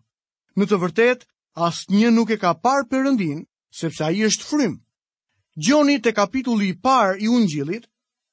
Në 0.56 0.64
të 0.66 0.78
vërtet, 0.82 1.26
asë 1.56 1.92
një 1.92 2.10
nuk 2.16 2.30
e 2.34 2.38
ka 2.40 2.54
par 2.56 2.88
përëndin, 2.90 3.44
sepse 3.80 4.04
a 4.06 4.10
i 4.16 4.24
është 4.26 4.48
frym. 4.48 4.78
Gjoni 5.60 5.98
të 6.00 6.14
kapitulli 6.16 6.70
i 6.72 6.78
par 6.80 7.20
i 7.20 7.28
unë 7.28 7.46
gjilit, 7.52 7.84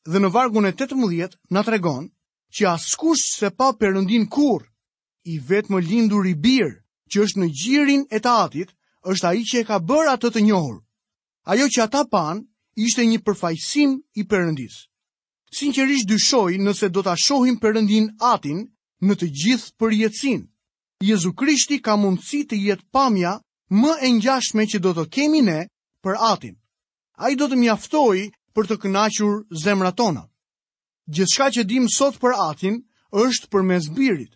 dhe 0.08 0.20
në 0.22 0.30
vargun 0.32 0.66
e 0.66 0.72
18, 0.72 1.36
në 1.52 1.62
tregon, 1.68 2.08
që 2.56 2.70
askush 2.72 3.26
se 3.42 3.52
pa 3.52 3.74
përëndin 3.76 4.30
kur, 4.32 4.64
i 5.28 5.40
vetë 5.44 5.74
më 5.74 5.82
lindur 5.90 6.24
i 6.28 6.34
birë, 6.40 6.78
që 7.12 7.18
është 7.26 7.40
në 7.42 7.48
gjirin 7.60 8.08
e 8.16 8.20
të 8.24 8.34
atit, 8.46 8.72
është 9.08 9.28
ai 9.28 9.44
që 9.50 9.62
e 9.64 9.68
ka 9.70 9.78
bërë 9.90 10.12
atë 10.16 10.30
të 10.36 10.42
njohur. 10.50 10.78
Ajo 11.52 11.68
që 11.72 11.84
ata 11.86 12.02
panë 12.12 12.44
ishte 12.86 13.06
një 13.08 13.22
përfaqësim 13.26 13.94
i 14.20 14.24
Perëndis. 14.28 14.82
Sinqerisht 15.58 16.10
dyshoj 16.12 16.58
nëse 16.60 16.90
do 16.92 17.02
ta 17.06 17.16
shohim 17.16 17.56
Perëndin 17.64 18.10
Atin 18.32 18.66
në 19.08 19.14
të 19.16 19.30
gjithë 19.42 19.90
jetësin. 20.02 20.42
Jezu 21.02 21.32
Krishti 21.40 21.80
ka 21.82 21.96
mundësi 21.96 22.44
të 22.50 22.56
jetë 22.68 22.88
pamja 22.92 23.38
më 23.72 23.92
e 24.06 24.10
ngjashme 24.18 24.66
që 24.72 24.80
do 24.84 24.92
të 24.98 25.08
kemi 25.16 25.42
ne 25.46 25.62
për 26.04 26.16
Atin. 26.34 26.56
Ai 27.22 27.36
do 27.40 27.48
të 27.48 27.56
mjaftoi 27.64 28.28
për 28.54 28.64
të 28.68 28.76
kënaqur 28.84 29.40
zemrat 29.64 29.96
tona. 29.98 30.26
Gjithçka 31.08 31.48
që 31.56 31.64
dim 31.70 31.88
sot 31.88 32.20
për 32.20 32.34
Atin 32.50 32.84
është 33.24 33.48
përmes 33.54 33.88
Birit. 33.96 34.34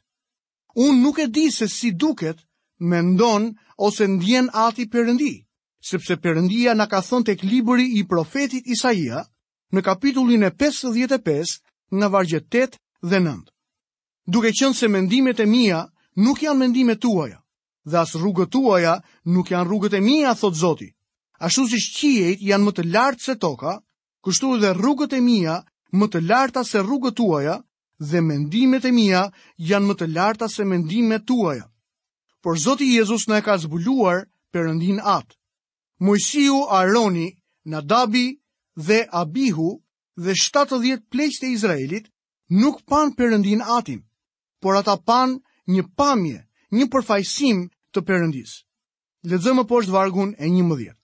Unë 0.79 1.01
nuk 1.03 1.19
e 1.19 1.27
di 1.27 1.49
se 1.51 1.67
si 1.67 1.91
duket, 1.91 2.37
mendon 2.79 3.51
ose 3.85 4.05
ndjen 4.07 4.49
ati 4.53 4.85
përëndi, 4.93 5.33
sepse 5.89 6.15
përëndia 6.21 6.75
në 6.77 6.85
ka 6.91 6.99
thënë 7.07 7.25
tek 7.31 7.41
libëri 7.49 7.87
i 7.97 8.03
profetit 8.11 8.67
Isaia 8.75 9.23
në 9.73 9.81
kapitullin 9.87 10.45
e 10.45 10.51
55 10.59 11.55
në 11.97 12.09
vargjet 12.13 12.45
8 12.61 12.77
dhe 13.09 13.21
9. 13.25 13.39
Duke 14.35 14.51
qënë 14.57 14.77
se 14.81 14.87
mendimet 14.93 15.41
e 15.41 15.47
mija 15.49 15.79
nuk 16.21 16.43
janë 16.45 16.59
mendimet 16.61 17.01
tuaja, 17.01 17.39
dhe 17.89 17.97
as 18.03 18.13
rrugët 18.19 18.51
tuaja 18.53 18.99
nuk 19.25 19.49
janë 19.49 19.67
rrugët 19.69 19.97
e 19.97 20.03
mija, 20.05 20.35
thot 20.37 20.53
Zoti. 20.61 20.91
Ashtu 21.41 21.63
si 21.71 21.79
shqiejt 21.81 22.43
janë 22.45 22.67
më 22.67 22.75
të 22.77 22.85
lartë 22.93 23.25
se 23.27 23.35
toka, 23.41 23.79
kështu 24.23 24.51
edhe 24.59 24.75
rrugët 24.77 25.15
e 25.17 25.21
mija 25.25 25.57
më 25.97 26.11
të 26.13 26.21
larta 26.29 26.61
se 26.69 26.77
rrugët 26.85 27.17
tuaja 27.17 27.57
dhe 27.97 28.21
mendimet 28.21 28.85
e 28.85 28.93
mija 28.93 29.25
janë 29.71 29.87
më 29.89 29.97
të 30.03 30.11
larta 30.13 30.45
se 30.53 30.67
mendimet 30.69 31.25
tuaja 31.27 31.65
por 32.41 32.57
Zoti 32.57 32.89
Jezus 32.95 33.27
në 33.29 33.39
e 33.41 33.45
ka 33.45 33.55
zbuluar 33.61 34.23
përëndin 34.53 34.99
atë. 35.05 35.35
Mojësiu, 36.01 36.61
Aroni, 36.73 37.27
Nadabi 37.69 38.41
dhe 38.75 39.05
Abihu 39.13 39.69
dhe 40.17 40.33
70 40.33 41.05
pleqët 41.11 41.45
e 41.45 41.51
Izraelit 41.55 42.07
nuk 42.49 42.81
pan 42.89 43.13
përëndin 43.17 43.61
atin, 43.61 44.01
por 44.61 44.73
ata 44.77 44.97
pan 45.05 45.37
një 45.69 45.83
pamje, 45.97 46.39
një 46.73 46.85
përfajsim 46.91 47.67
të 47.93 47.99
përëndis. 48.07 48.51
Ledzëm 49.29 49.61
po 49.61 49.65
poshtë 49.75 49.93
vargun 49.93 50.33
e 50.41 50.47
një 50.49 50.63
mëdhjet. 50.65 50.97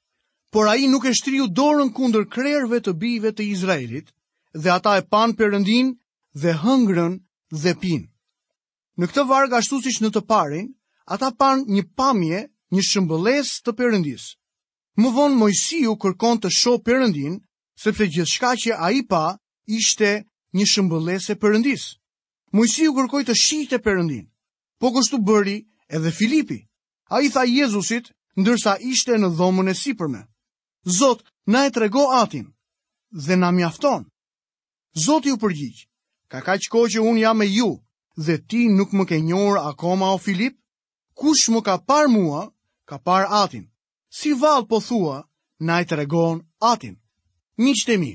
Por 0.52 0.66
a 0.72 0.74
i 0.80 0.88
nuk 0.90 1.06
e 1.06 1.14
shtriu 1.14 1.46
dorën 1.54 1.92
kunder 1.94 2.26
krerve 2.26 2.80
të 2.82 2.94
bive 2.98 3.30
të 3.36 3.46
Izraelit, 3.54 4.10
dhe 4.58 4.70
ata 4.74 4.98
e 4.98 5.04
pan 5.12 5.36
përëndin 5.38 5.94
dhe 6.42 6.52
hëngrën 6.64 7.14
dhe 7.62 7.74
pinë. 7.82 8.10
Në 8.98 9.06
këtë 9.12 9.28
varg 9.30 9.54
ashtu 9.54 9.78
siç 9.86 10.02
në 10.02 10.10
të 10.16 10.22
parin, 10.26 10.74
Ata 11.08 11.30
parë 11.40 11.64
një 11.72 11.84
pamje, 12.00 12.40
një 12.76 12.82
shëmbëles 12.88 13.52
të 13.64 13.72
përëndis. 13.80 14.24
Më 15.00 15.10
vonë 15.16 15.38
Mojësiu 15.40 15.94
kërkon 16.04 16.42
të 16.44 16.50
sho 16.52 16.74
përëndin, 16.84 17.38
sepse 17.80 18.08
gjithë 18.12 18.32
shka 18.34 18.50
që 18.64 18.72
a 18.76 18.88
i 18.98 19.02
pa 19.12 19.22
ishte 19.80 20.10
një 20.58 20.66
shëmbëles 20.72 21.30
e 21.32 21.36
përëndis. 21.44 21.86
Mojësiu 22.56 22.92
kërkoj 22.98 23.22
të 23.30 23.36
shi 23.44 23.60
të 23.72 23.80
përëndin, 23.86 24.26
po 24.80 24.92
kështu 24.98 25.22
bëri 25.28 25.58
edhe 25.96 26.12
Filipi. 26.20 26.60
A 27.16 27.22
i 27.24 27.32
tha 27.32 27.46
Jezusit, 27.48 28.12
ndërsa 28.42 28.76
ishte 28.92 29.16
në 29.22 29.30
dhomën 29.38 29.72
e 29.72 29.76
sipërme. 29.84 30.22
Zot, 31.00 31.24
na 31.52 31.64
e 31.68 31.72
trego 31.78 32.04
atin, 32.18 32.52
dhe 33.26 33.36
na 33.40 33.52
mjafton. 33.56 34.10
Zot 35.06 35.26
ju 35.30 35.38
përgjigj, 35.40 35.88
ka 36.32 36.44
ka 36.44 36.60
qëko 36.60 36.82
që 36.92 37.00
unë 37.10 37.24
jam 37.24 37.40
e 37.42 37.48
ju, 37.58 37.70
dhe 38.26 38.36
ti 38.50 38.68
nuk 38.78 38.92
më 38.98 39.04
ke 39.10 39.18
njohur 39.30 39.58
akoma 39.72 40.12
o 40.12 40.18
Filip, 40.26 40.58
Kush 41.18 41.48
më 41.50 41.62
ka 41.66 41.76
par 41.88 42.06
mua, 42.14 42.44
ka 42.90 42.98
par 43.08 43.26
atin. 43.44 43.66
Si 44.18 44.30
val 44.42 44.68
po 44.70 44.78
thua, 44.88 45.26
na 45.66 45.82
i 45.82 45.86
të 45.86 45.96
regon 45.98 46.38
atin. 46.62 46.96
mi, 47.64 48.12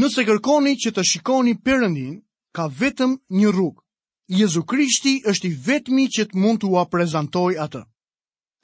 nëse 0.00 0.22
kërkoni 0.28 0.72
që 0.82 0.90
të 0.94 1.02
shikoni 1.10 1.54
përëndin, 1.64 2.14
ka 2.56 2.64
vetëm 2.80 3.12
një 3.38 3.48
rrugë. 3.52 3.82
Jezu 4.40 4.62
Krishti 4.64 5.14
është 5.30 5.46
i 5.48 5.56
vetëmi 5.68 6.04
që 6.14 6.22
të 6.30 6.36
mund 6.40 6.58
të 6.60 6.66
ua 6.72 6.84
prezentoj 6.92 7.52
atë. 7.66 7.82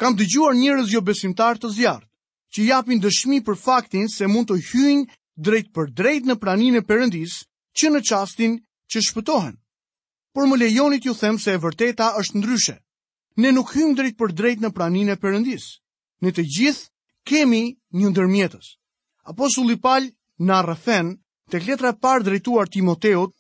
Kam 0.01 0.17
dëgjuar 0.17 0.55
një 0.57 0.71
rëzjo 0.79 1.01
besimtar 1.09 1.55
të 1.61 1.69
zjarë, 1.77 2.09
që 2.53 2.61
japin 2.73 3.03
dëshmi 3.05 3.39
për 3.47 3.57
faktin 3.67 4.09
se 4.09 4.25
mund 4.33 4.49
të 4.49 4.57
hyjnë 4.71 5.05
drejt 5.45 5.69
për 5.75 5.87
drejt 5.99 6.25
në 6.27 6.35
pranin 6.43 6.81
e 6.81 6.87
përëndis 6.89 7.33
që 7.77 7.87
në 7.93 8.01
qastin 8.09 8.53
që 8.91 8.99
shpëtohen. 9.09 9.57
Por 10.33 10.45
më 10.49 10.57
lejonit 10.57 11.05
ju 11.05 11.13
them 11.15 11.37
se 11.39 11.51
e 11.53 11.61
vërteta 11.65 12.15
është 12.23 12.39
ndryshe 12.41 12.79
ne 13.39 13.51
nuk 13.55 13.71
hymë 13.77 13.95
drejt 13.97 14.17
për 14.19 14.33
drejt 14.35 14.63
në 14.65 14.73
praninë 14.75 15.15
e 15.15 15.21
përëndis. 15.23 15.65
Ne 16.23 16.33
të 16.35 16.43
gjithë 16.51 16.89
kemi 17.31 17.61
një 17.95 18.09
ndërmjetës. 18.11 18.67
Apostulli 19.31 19.77
Paul 19.79 20.09
na 20.43 20.61
në 20.63 21.19
tek 21.51 21.65
letra 21.69 21.91
e 21.95 21.99
parë 22.03 22.25
drejtuar 22.27 22.69
Timoteut 22.69 23.33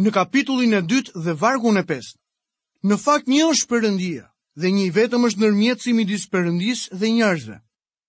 në 0.00 0.10
kapitullin 0.16 0.74
e 0.74 0.80
2 0.80 1.12
dhe 1.24 1.32
vargun 1.42 1.76
e 1.76 1.84
5. 1.86 2.16
Në 2.82 2.96
fakt 2.98 3.28
një 3.28 3.44
është 3.52 3.68
Perëndia 3.72 4.24
dhe 4.56 4.68
një 4.72 4.88
vetëm 4.96 5.26
është 5.28 5.38
ndërmjetësi 5.42 5.92
midis 5.94 6.24
përëndis 6.32 6.80
dhe 6.98 7.06
njerëzve. 7.12 7.56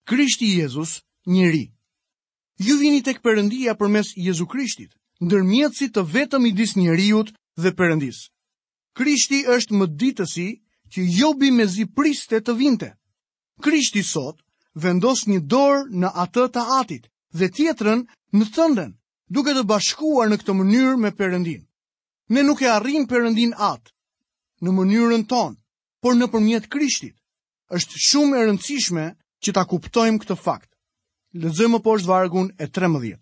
Krishti 0.08 0.48
Jezus, 0.58 1.04
njëri. 1.28 1.68
Ju 2.64 2.78
vini 2.80 3.04
tek 3.06 3.20
Perëndia 3.24 3.76
përmes 3.80 4.16
Jezu 4.18 4.48
Krishtit, 4.50 4.96
ndërmjetësi 5.22 5.92
të 5.94 6.02
vetëm 6.16 6.42
midis 6.48 6.74
njëriut 6.80 7.34
dhe 7.62 7.76
Perëndis. 7.78 8.30
Krishti 8.98 9.44
është 9.48 9.76
mëditësi 9.78 10.48
që 10.94 11.04
jobi 11.20 11.48
me 11.58 11.66
zi 11.74 11.86
priste 11.98 12.40
të 12.46 12.54
vinte. 12.58 12.88
Krishti 13.66 14.04
sot 14.10 14.42
vendos 14.84 15.24
një 15.32 15.40
dorë 15.54 15.98
në 16.04 16.12
atë 16.24 16.44
të 16.56 16.66
atit 16.82 17.08
dhe 17.40 17.50
tjetrën 17.56 18.04
në 18.38 18.46
thënden, 18.58 18.92
duke 19.38 19.54
të 19.58 19.64
bashkuar 19.72 20.30
në 20.30 20.38
këtë 20.42 20.56
mënyrë 20.60 21.00
me 21.06 21.12
përëndin. 21.22 21.64
Ne 22.34 22.44
nuk 22.46 22.62
e 22.62 22.70
arrim 22.76 23.08
përëndin 23.10 23.56
atë 23.72 23.90
në 24.64 24.74
mënyrën 24.78 25.26
tonë, 25.34 25.58
por 26.02 26.16
në 26.20 26.30
përmjet 26.36 26.70
krishtit. 26.78 27.18
është 27.76 27.98
shumë 28.06 28.36
e 28.38 28.42
rëndësishme 28.48 29.04
që 29.44 29.50
ta 29.56 29.64
kuptojmë 29.70 30.20
këtë 30.22 30.36
fakt. 30.46 30.70
Lëzëmë 31.42 31.80
po 31.86 31.96
është 31.98 32.08
vargun 32.12 32.50
e 32.60 32.66
13. 32.78 33.18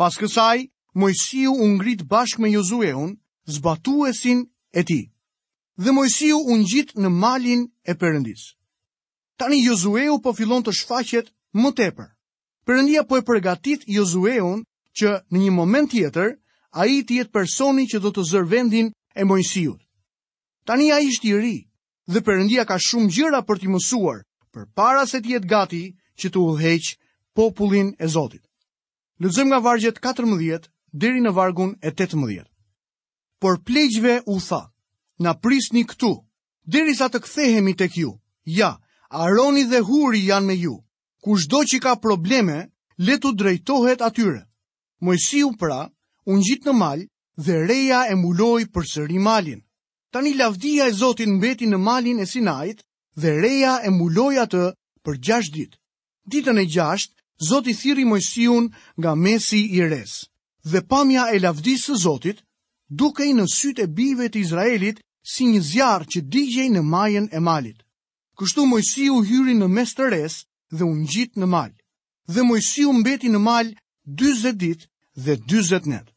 Pas 0.00 0.18
kësaj, 0.18 0.58
Mojësiu 1.00 1.52
u 1.52 1.66
ngrit 1.76 2.02
bashkë 2.04 2.42
me 2.42 2.50
Jozueun, 2.52 3.12
zbatuesin 3.56 4.40
e 4.72 4.82
tij 4.88 5.04
dhe 5.76 5.90
Mojsiu 5.92 6.38
u 6.38 6.56
ngjit 6.58 6.92
në 6.96 7.08
malin 7.08 7.66
e 7.84 7.94
Perëndis. 7.94 8.54
Tani 9.36 9.62
Josueu 9.64 10.20
po 10.22 10.32
fillon 10.32 10.62
të 10.62 10.72
shfaqet 10.72 11.32
më 11.56 11.70
tepër. 11.76 12.08
Perëndia 12.66 13.02
po 13.08 13.16
e 13.18 13.24
përgatit 13.26 13.82
Josueun 13.88 14.62
që 14.92 15.10
në 15.32 15.38
një 15.46 15.50
moment 15.52 15.90
tjetër 15.90 16.36
ai 16.78 17.02
të 17.02 17.16
jetë 17.22 17.32
personi 17.32 17.86
që 17.90 17.98
do 18.00 18.12
të 18.12 18.24
zër 18.30 18.44
vendin 18.44 18.92
e 19.16 19.24
Mojsiut. 19.24 19.80
Tani 20.64 20.92
ai 20.92 21.08
është 21.10 21.26
i 21.28 21.36
ri 21.40 21.58
dhe 22.06 22.20
Perëndia 22.22 22.64
ka 22.68 22.78
shumë 22.78 23.10
gjëra 23.10 23.40
për 23.46 23.58
t'i 23.62 23.68
mësuar 23.72 24.22
përpara 24.54 25.06
se 25.08 25.18
të 25.20 25.28
jetë 25.38 25.48
gati 25.50 25.84
që 26.20 26.26
të 26.30 26.38
udhëheq 26.38 26.94
popullin 27.34 27.94
e 27.98 28.06
Zotit. 28.06 28.44
Lexojmë 29.22 29.50
nga 29.50 29.58
vargjet 29.64 29.98
14 30.00 30.68
deri 30.92 31.20
në 31.22 31.32
vargun 31.34 31.74
e 31.82 31.90
18. 31.90 32.44
Por 33.42 33.58
plegjve 33.66 34.20
u 34.28 34.38
tha: 34.38 34.62
na 35.22 35.34
prisni 35.40 35.84
këtu, 35.86 36.10
deri 36.74 36.94
sa 36.98 37.08
të 37.08 37.22
kthehemi 37.24 37.74
tek 37.78 37.96
ju. 37.98 38.12
Ja, 38.44 38.76
Aroni 39.12 39.62
dhe 39.70 39.80
Huri 39.86 40.22
janë 40.26 40.46
me 40.46 40.54
ju. 40.56 40.74
Cudo 41.24 41.60
që 41.70 41.78
ka 41.84 41.92
probleme, 42.00 42.60
le 42.98 43.18
drejtohet 43.20 44.00
atyre. 44.02 44.40
Mojsiu 45.04 45.50
pra, 45.58 45.90
u 46.26 46.32
ngjit 46.38 46.64
në 46.64 46.72
mal 46.72 47.00
dhe 47.44 47.54
reja 47.68 48.06
e 48.12 48.14
mbuloi 48.16 48.64
përsëri 48.72 49.18
malin. 49.20 49.60
Tani 50.12 50.32
lavdia 50.34 50.86
e 50.88 50.92
Zotit 50.96 51.28
mbeti 51.28 51.66
në 51.68 51.76
malin 51.78 52.18
e 52.20 52.26
Sinait 52.26 52.78
dhe 53.20 53.30
reja 53.44 53.78
e 53.86 53.90
mbuloi 53.92 54.36
atë 54.44 54.64
për 55.04 55.14
6 55.20 55.52
ditë. 55.56 55.76
Ditën 56.32 56.58
e 56.58 56.66
6, 56.66 57.10
Zoti 57.48 57.74
thirri 57.74 58.04
Mojsiun 58.04 58.64
nga 59.00 59.12
mesi 59.14 59.60
i 59.76 59.80
rres. 59.82 60.24
Dhe 60.66 60.80
pamja 60.90 61.24
e 61.34 61.38
lavdisë 61.42 61.86
së 61.86 61.94
Zotit 62.06 62.38
dukej 62.88 63.32
në 63.36 63.44
sytë 63.58 63.82
e 63.86 63.92
bijve 63.98 64.26
të 64.32 64.38
Izraelit 64.44 65.02
si 65.30 65.46
një 65.46 65.60
zjarë 65.62 66.08
që 66.14 66.20
digjej 66.34 66.68
në 66.74 66.82
majën 66.82 67.28
e 67.32 67.40
malit. 67.40 67.78
Kështu 68.38 68.64
Mojsi 68.66 69.08
u 69.14 69.20
hyri 69.22 69.54
në 69.54 69.68
mes 69.70 69.94
të 69.94 70.08
res 70.10 70.40
dhe 70.72 70.84
unë 70.84 71.06
gjitë 71.12 71.40
në 71.42 71.46
mal. 71.54 71.70
Dhe 72.26 72.42
Mojsi 72.46 72.84
u 72.88 72.92
mbeti 72.96 73.30
në 73.30 73.38
mal 73.38 73.70
20 74.22 74.56
dit 74.58 74.86
dhe 75.14 75.36
20 75.52 75.86
net. 75.92 76.08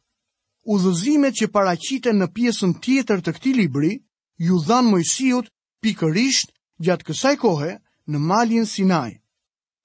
Udhëzimet 0.65 1.37
që 1.37 1.51
paracite 1.53 2.11
në 2.17 2.31
pjesën 2.33 2.73
tjetër 2.81 3.21
të 3.21 3.35
këti 3.35 3.51
libri, 3.53 3.91
ju 4.41 4.57
dhanë 4.65 4.89
Mojsiut 4.89 5.51
pikërisht 5.83 6.55
gjatë 6.81 7.05
kësaj 7.07 7.35
kohe 7.43 7.75
në 8.09 8.17
malin 8.19 8.65
Sinaj. 8.65 9.11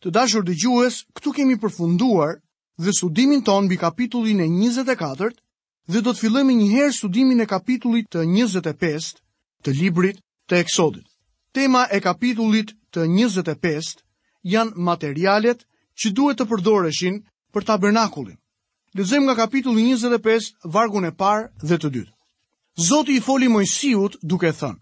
Të 0.01 0.09
dashur 0.17 0.45
dëgjues, 0.49 1.05
këtu 1.17 1.33
kemi 1.37 1.59
përfunduar 1.61 2.39
dhe 2.81 2.93
studimin 2.97 3.45
ton 3.45 3.69
bi 3.69 3.77
kapitullin 3.77 4.41
e 4.41 4.49
24 4.49 5.35
të 5.37 5.50
dhe 5.89 6.01
do 6.05 6.13
të 6.15 6.21
fillojmë 6.21 6.55
njëherë 6.59 6.95
studimin 6.97 7.41
e 7.41 7.47
kapitullit 7.49 8.09
të 8.15 8.25
25 8.35 9.21
të 9.65 9.75
librit 9.81 10.21
të 10.49 10.61
Eksodit. 10.65 11.07
Tema 11.53 11.87
e 11.93 12.01
kapitullit 12.01 12.75
të 12.95 13.07
25 13.15 14.03
janë 14.55 14.77
materialet 14.91 15.65
që 16.01 16.13
duhet 16.17 16.39
të 16.39 16.47
përdoreshin 16.53 17.21
për 17.53 17.67
tabernakulin. 17.73 18.37
Lexojmë 18.99 19.27
nga 19.31 19.35
kapitulli 19.45 19.85
25 19.95 20.53
vargun 20.65 21.05
e 21.07 21.13
parë 21.15 21.49
dhe 21.63 21.77
të 21.79 21.91
dytë. 21.95 22.13
Zoti 22.87 23.17
i 23.19 23.21
foli 23.21 23.49
Mojsiut 23.49 24.17
duke 24.23 24.51
thënë: 24.61 24.81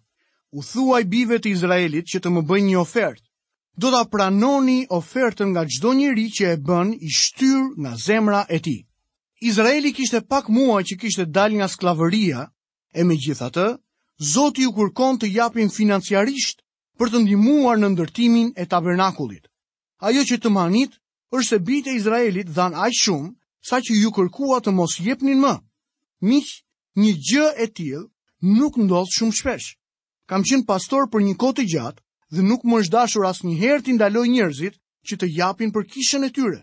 U 0.57 0.63
thuaj 0.65 1.03
bijve 1.13 1.39
të 1.39 1.51
Izraelit 1.53 2.07
që 2.13 2.21
të 2.23 2.31
më 2.33 2.43
bëjnë 2.49 2.71
një 2.73 2.79
ofertë. 2.81 3.25
Do 3.77 3.91
ta 3.91 4.05
pranoni 4.13 4.83
ofertën 4.91 5.51
nga 5.53 5.65
çdo 5.69 5.93
njeri 5.99 6.27
që 6.37 6.45
e 6.55 6.57
bën 6.67 6.95
i 6.97 7.11
shtyr 7.19 7.61
nga 7.83 7.93
zemra 8.07 8.47
e 8.49 8.59
tij. 8.61 8.88
Izraeli 9.41 9.93
kishte 9.95 10.21
pak 10.27 10.49
muaj 10.51 10.83
që 10.91 10.95
kishte 11.01 11.25
dal 11.35 11.53
nga 11.55 11.69
sklavëria, 11.71 12.41
e 12.99 13.03
me 13.07 13.15
gjitha 13.23 13.47
të, 13.55 13.67
Zoti 14.33 14.65
ju 14.67 14.73
kërkon 14.75 15.19
të 15.23 15.31
japin 15.35 15.71
financiarisht 15.71 16.65
për 16.99 17.11
të 17.13 17.21
ndimuar 17.23 17.79
në 17.79 17.91
ndërtimin 17.93 18.49
e 18.63 18.67
tabernakullit. 18.73 19.47
Ajo 20.09 20.25
që 20.27 20.39
të 20.43 20.51
manit, 20.57 20.97
është 21.39 21.49
se 21.49 21.59
bitë 21.69 21.91
e 21.93 21.97
Izraelit 22.01 22.51
dhanë 22.57 22.81
aqë 22.87 22.99
shumë, 23.03 23.31
sa 23.69 23.79
që 23.87 23.99
ju 24.03 24.11
kërkua 24.19 24.59
të 24.61 24.75
mos 24.75 24.97
jepnin 25.07 25.39
më. 25.45 25.55
Miq, 26.29 26.49
një 26.99 27.13
gjë 27.31 27.47
e 27.65 27.69
tjilë 27.77 28.03
nuk 28.59 28.75
ndodhë 28.83 29.15
shumë 29.21 29.37
shpesh. 29.39 29.69
Kam 30.29 30.43
qenë 30.49 30.67
pastor 30.67 31.07
për 31.13 31.29
një 31.29 31.39
kote 31.45 31.63
gjatë 31.73 32.03
dhe 32.35 32.43
nuk 32.49 32.67
më 32.67 32.81
është 32.83 32.95
dashur 32.99 33.29
asë 33.31 33.47
një 33.47 33.57
herë 33.63 33.85
t'indaloj 33.87 34.27
njerëzit 34.35 34.83
që 35.07 35.15
të 35.21 35.31
japin 35.41 35.71
për 35.75 35.89
kishën 35.95 36.27
e 36.27 36.33
tyre. 36.37 36.61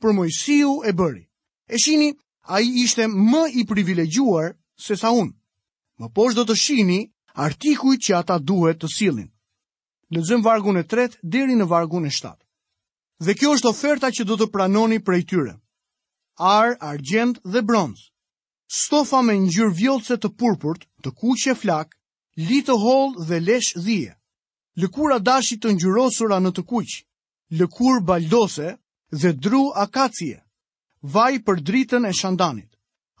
Për 0.00 0.14
mojësiu 0.20 0.78
e 0.86 0.92
bëri. 1.00 1.24
E 1.66 1.78
shini, 1.78 2.12
a 2.46 2.60
i 2.60 2.84
ishte 2.84 3.06
më 3.08 3.48
i 3.60 3.64
privilegjuar 3.64 4.52
se 4.76 4.96
sa 4.96 5.10
unë. 5.16 5.32
Më 6.00 6.08
poshë 6.14 6.36
do 6.36 6.44
të 6.44 6.56
shini 6.60 7.00
artikuj 7.34 7.96
që 8.04 8.16
ata 8.20 8.36
duhet 8.38 8.80
të 8.82 8.88
silin. 8.92 9.30
Në 10.12 10.20
zëmë 10.28 10.44
vargun 10.44 10.76
e 10.76 10.82
tretë, 10.84 11.16
deri 11.22 11.56
në 11.56 11.66
vargun 11.70 12.04
e 12.06 12.10
shtatë. 12.12 12.44
Dhe 13.24 13.34
kjo 13.34 13.54
është 13.56 13.70
oferta 13.70 14.10
që 14.12 14.26
do 14.28 14.36
të 14.36 14.50
pranoni 14.52 14.98
prej 15.00 15.22
tyre. 15.30 15.54
Ar, 16.36 16.74
argjend 16.80 17.40
dhe 17.44 17.62
bronz. 17.62 18.10
Stofa 18.68 19.22
me 19.22 19.36
njërë 19.46 19.74
vjotëse 19.80 20.16
të 20.20 20.28
purpurt, 20.40 20.84
të 21.02 21.14
kuqe 21.20 21.54
flak, 21.56 21.96
litë 22.36 22.76
hol 22.84 23.14
dhe 23.28 23.40
lesh 23.40 23.72
dhije. 23.78 24.14
Lëkura 24.76 25.18
dashi 25.22 25.56
të 25.56 25.72
njërosura 25.78 26.40
në 26.42 26.50
të 26.56 26.62
kuqë, 26.72 27.02
lëkur 27.58 28.02
baldose 28.02 28.74
dhe 29.20 29.32
dru 29.32 29.70
akacije 29.72 30.43
vaj 31.12 31.36
për 31.44 31.58
dritën 31.60 32.06
e 32.08 32.12
shandanit, 32.16 32.70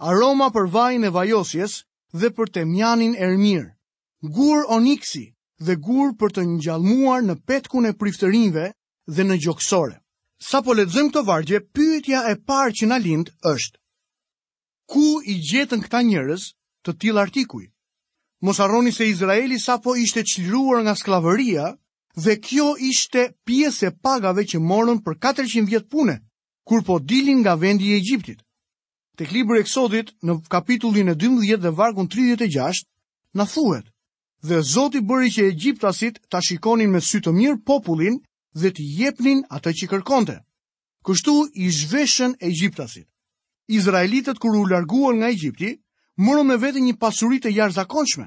aroma 0.00 0.46
për 0.54 0.70
vajin 0.72 1.04
e 1.04 1.10
vajosjes 1.12 1.76
dhe 2.16 2.30
për 2.32 2.48
temjanin 2.56 3.12
e 3.16 3.26
rmirë, 3.34 3.68
gur 4.32 4.62
oniksi 4.72 5.26
dhe 5.60 5.74
gur 5.84 6.14
për 6.16 6.32
të 6.38 6.44
njallmuar 6.56 7.22
në 7.26 7.34
petkun 7.46 7.84
e 7.86 7.92
priftërinve 7.92 8.70
dhe 9.12 9.26
në 9.28 9.36
gjoksore. 9.44 9.98
Sa 10.40 10.60
po 10.64 10.74
ledzëm 10.74 11.10
të 11.12 11.22
vargje, 11.28 11.60
pyetja 11.60 12.22
e 12.32 12.36
parë 12.48 12.72
që 12.80 12.86
në 12.88 12.98
lindë 13.04 13.32
është, 13.52 13.78
ku 14.90 15.04
i 15.22 15.36
gjetën 15.44 15.80
këta 15.84 16.00
njërës 16.08 16.46
të 16.84 16.96
tilë 17.00 17.20
artikuj? 17.20 17.66
Mosaroni 18.44 18.92
se 18.92 19.06
Izraeli 19.08 19.56
sa 19.60 19.76
po 19.80 19.94
ishte 19.96 20.24
qliruar 20.28 20.82
nga 20.84 20.92
sklavëria 21.00 21.70
dhe 22.24 22.36
kjo 22.44 22.72
ishte 22.84 23.28
pjese 23.44 23.92
pagave 24.04 24.44
që 24.48 24.60
morën 24.60 25.00
për 25.04 25.16
400 25.24 25.68
vjetë 25.70 25.88
pune 25.88 26.18
Kur 26.64 26.82
po 26.84 26.98
dilin 27.08 27.40
nga 27.40 27.54
vendi 27.60 27.84
i 27.92 27.96
Egjiptit, 27.96 28.40
tek 29.18 29.32
libri 29.36 29.60
Eksodit 29.62 30.12
në 30.28 30.36
kapitullin 30.54 31.12
e 31.12 31.14
12 31.24 31.58
dhe 31.64 31.72
vargun 31.80 32.08
36, 32.14 32.84
na 33.34 33.44
thuhet: 33.52 33.84
"Dhe 34.48 34.60
Zoti 34.68 34.98
bëri 35.10 35.28
që 35.36 35.44
egjiptasit 35.48 36.18
ta 36.30 36.40
shikonin 36.48 36.90
me 36.94 37.00
sy 37.08 37.20
të 37.20 37.32
mirë 37.40 37.60
popullin 37.70 38.16
dhe 38.60 38.70
t'i 38.76 38.84
jepnin 39.00 39.44
atë 39.58 39.72
që 39.78 39.90
kërkonte." 39.92 40.38
Kështu 41.04 41.34
i 41.64 41.68
zhveshën 41.80 42.32
egjiptasit. 42.48 43.06
Izraelitët 43.78 44.38
kur 44.40 44.56
u 44.56 44.64
larguan 44.70 45.16
nga 45.20 45.28
Egjipti, 45.34 45.74
morën 46.24 46.46
me 46.48 46.56
vete 46.64 46.80
një 46.80 46.94
pasuri 47.02 47.38
të 47.40 47.50
jashtëzakonshme. 47.58 48.26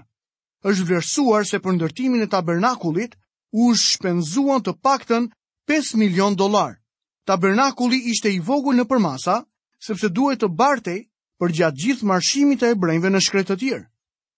Është 0.69 0.85
vlerësuar 0.87 1.43
se 1.51 1.57
për 1.63 1.71
ndërtimin 1.75 2.21
e 2.25 2.29
tabernakullit 2.35 3.15
u 3.51 3.65
shpenzuan 3.85 4.61
të 4.61 4.71
paktën 4.85 5.25
5 5.73 5.95
milion 6.01 6.35
dollar 6.37 6.77
tabernakulli 7.27 7.99
ishte 8.11 8.31
i 8.35 8.39
vogul 8.39 8.77
në 8.79 8.85
përmasa, 8.87 9.37
sepse 9.83 10.09
duhet 10.15 10.39
të 10.41 10.47
bartej 10.61 10.99
për 11.39 11.53
gjatë 11.57 11.77
gjithë 11.83 12.07
marshimit 12.11 12.63
e 12.67 12.75
brejnve 12.79 13.09
në 13.11 13.21
shkretë 13.25 13.49
të 13.49 13.59
tjerë. 13.63 13.87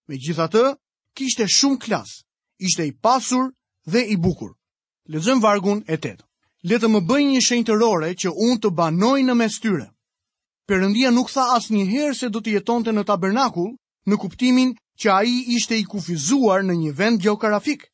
Me 0.09 0.17
gjitha 0.23 0.47
të, 0.55 0.63
kishte 1.17 1.45
shumë 1.57 1.77
klas, 1.85 2.15
ishte 2.57 2.87
i 2.87 2.91
pasur 3.05 3.45
dhe 3.93 4.01
i 4.01 4.17
bukur. 4.25 4.49
Lezëm 5.13 5.37
vargun 5.45 5.83
e 5.93 5.97
tëtë. 6.01 6.25
Letë 6.69 6.89
më 6.91 7.01
bëj 7.07 7.23
një 7.29 7.41
shenjë 7.49 7.67
të 7.69 7.75
rore 7.83 8.09
që 8.21 8.31
unë 8.45 8.57
të 8.63 8.71
banoj 8.79 9.19
në 9.27 9.35
mes 9.39 9.57
tyre. 9.63 9.85
Perëndia 10.69 11.11
nuk 11.13 11.29
tha 11.33 11.45
asë 11.55 11.71
një 11.77 11.85
herë 11.93 12.15
se 12.17 12.29
do 12.33 12.41
të 12.43 12.57
jetonte 12.57 12.91
në 12.93 13.03
tabernakull, 13.09 13.71
në 14.09 14.17
kuptimin 14.21 14.73
që 14.99 15.11
a 15.13 15.21
i 15.29 15.37
ishte 15.55 15.77
i 15.79 15.85
kufizuar 15.93 16.65
në 16.65 16.75
një 16.81 16.91
vend 16.99 17.21
gjeografik. 17.23 17.85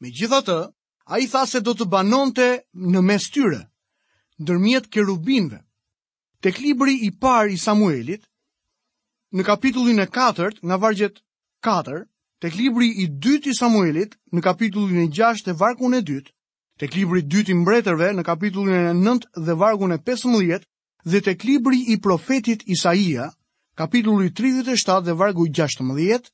Me 0.00 0.10
gjitha 0.10 0.42
të, 0.46 0.58
a 1.14 1.18
i 1.22 1.30
tha 1.32 1.46
se 1.52 1.62
do 1.64 1.72
të 1.74 1.88
banonte 1.96 2.50
në 2.74 3.02
mes 3.08 3.30
tyre 3.34 3.62
ndërmjet 4.44 4.86
kerubinve. 4.94 5.58
Tek 6.44 6.58
libri 6.60 6.94
i 7.06 7.10
parë 7.24 7.54
i 7.54 7.58
Samuelit, 7.60 8.24
në 9.34 9.44
kapitullin 9.48 10.02
e 10.04 10.06
4, 10.14 10.52
nga 10.68 10.76
vargjet 10.84 11.16
4, 11.66 12.02
tek 12.44 12.58
libri 12.60 12.90
i 13.00 13.06
dytë 13.24 13.54
i 13.54 13.54
Samuelit, 13.58 14.18
në 14.36 14.40
kapitullin 14.44 15.06
e 15.06 15.08
6 15.16 15.48
dhe 15.48 15.56
vargun 15.62 15.96
e 15.96 16.02
2, 16.10 16.20
tek 16.82 16.92
libri 16.98 17.22
i 17.24 17.28
dytë 17.34 17.54
i 17.54 17.56
mbretërve, 17.62 18.12
në 18.18 18.22
kapitullin 18.22 18.90
e 18.92 18.94
9 19.00 19.32
dhe 19.46 19.56
vargun 19.64 19.96
e 19.96 19.98
15, 20.10 20.60
dhe 21.12 21.20
tek 21.30 21.44
libri 21.48 21.80
i 21.88 21.96
profetit 22.04 22.66
Isaia, 22.74 23.30
kapitulli 23.80 24.30
37 24.40 25.08
dhe 25.08 25.14
vargu 25.20 25.48
16, 25.58 26.28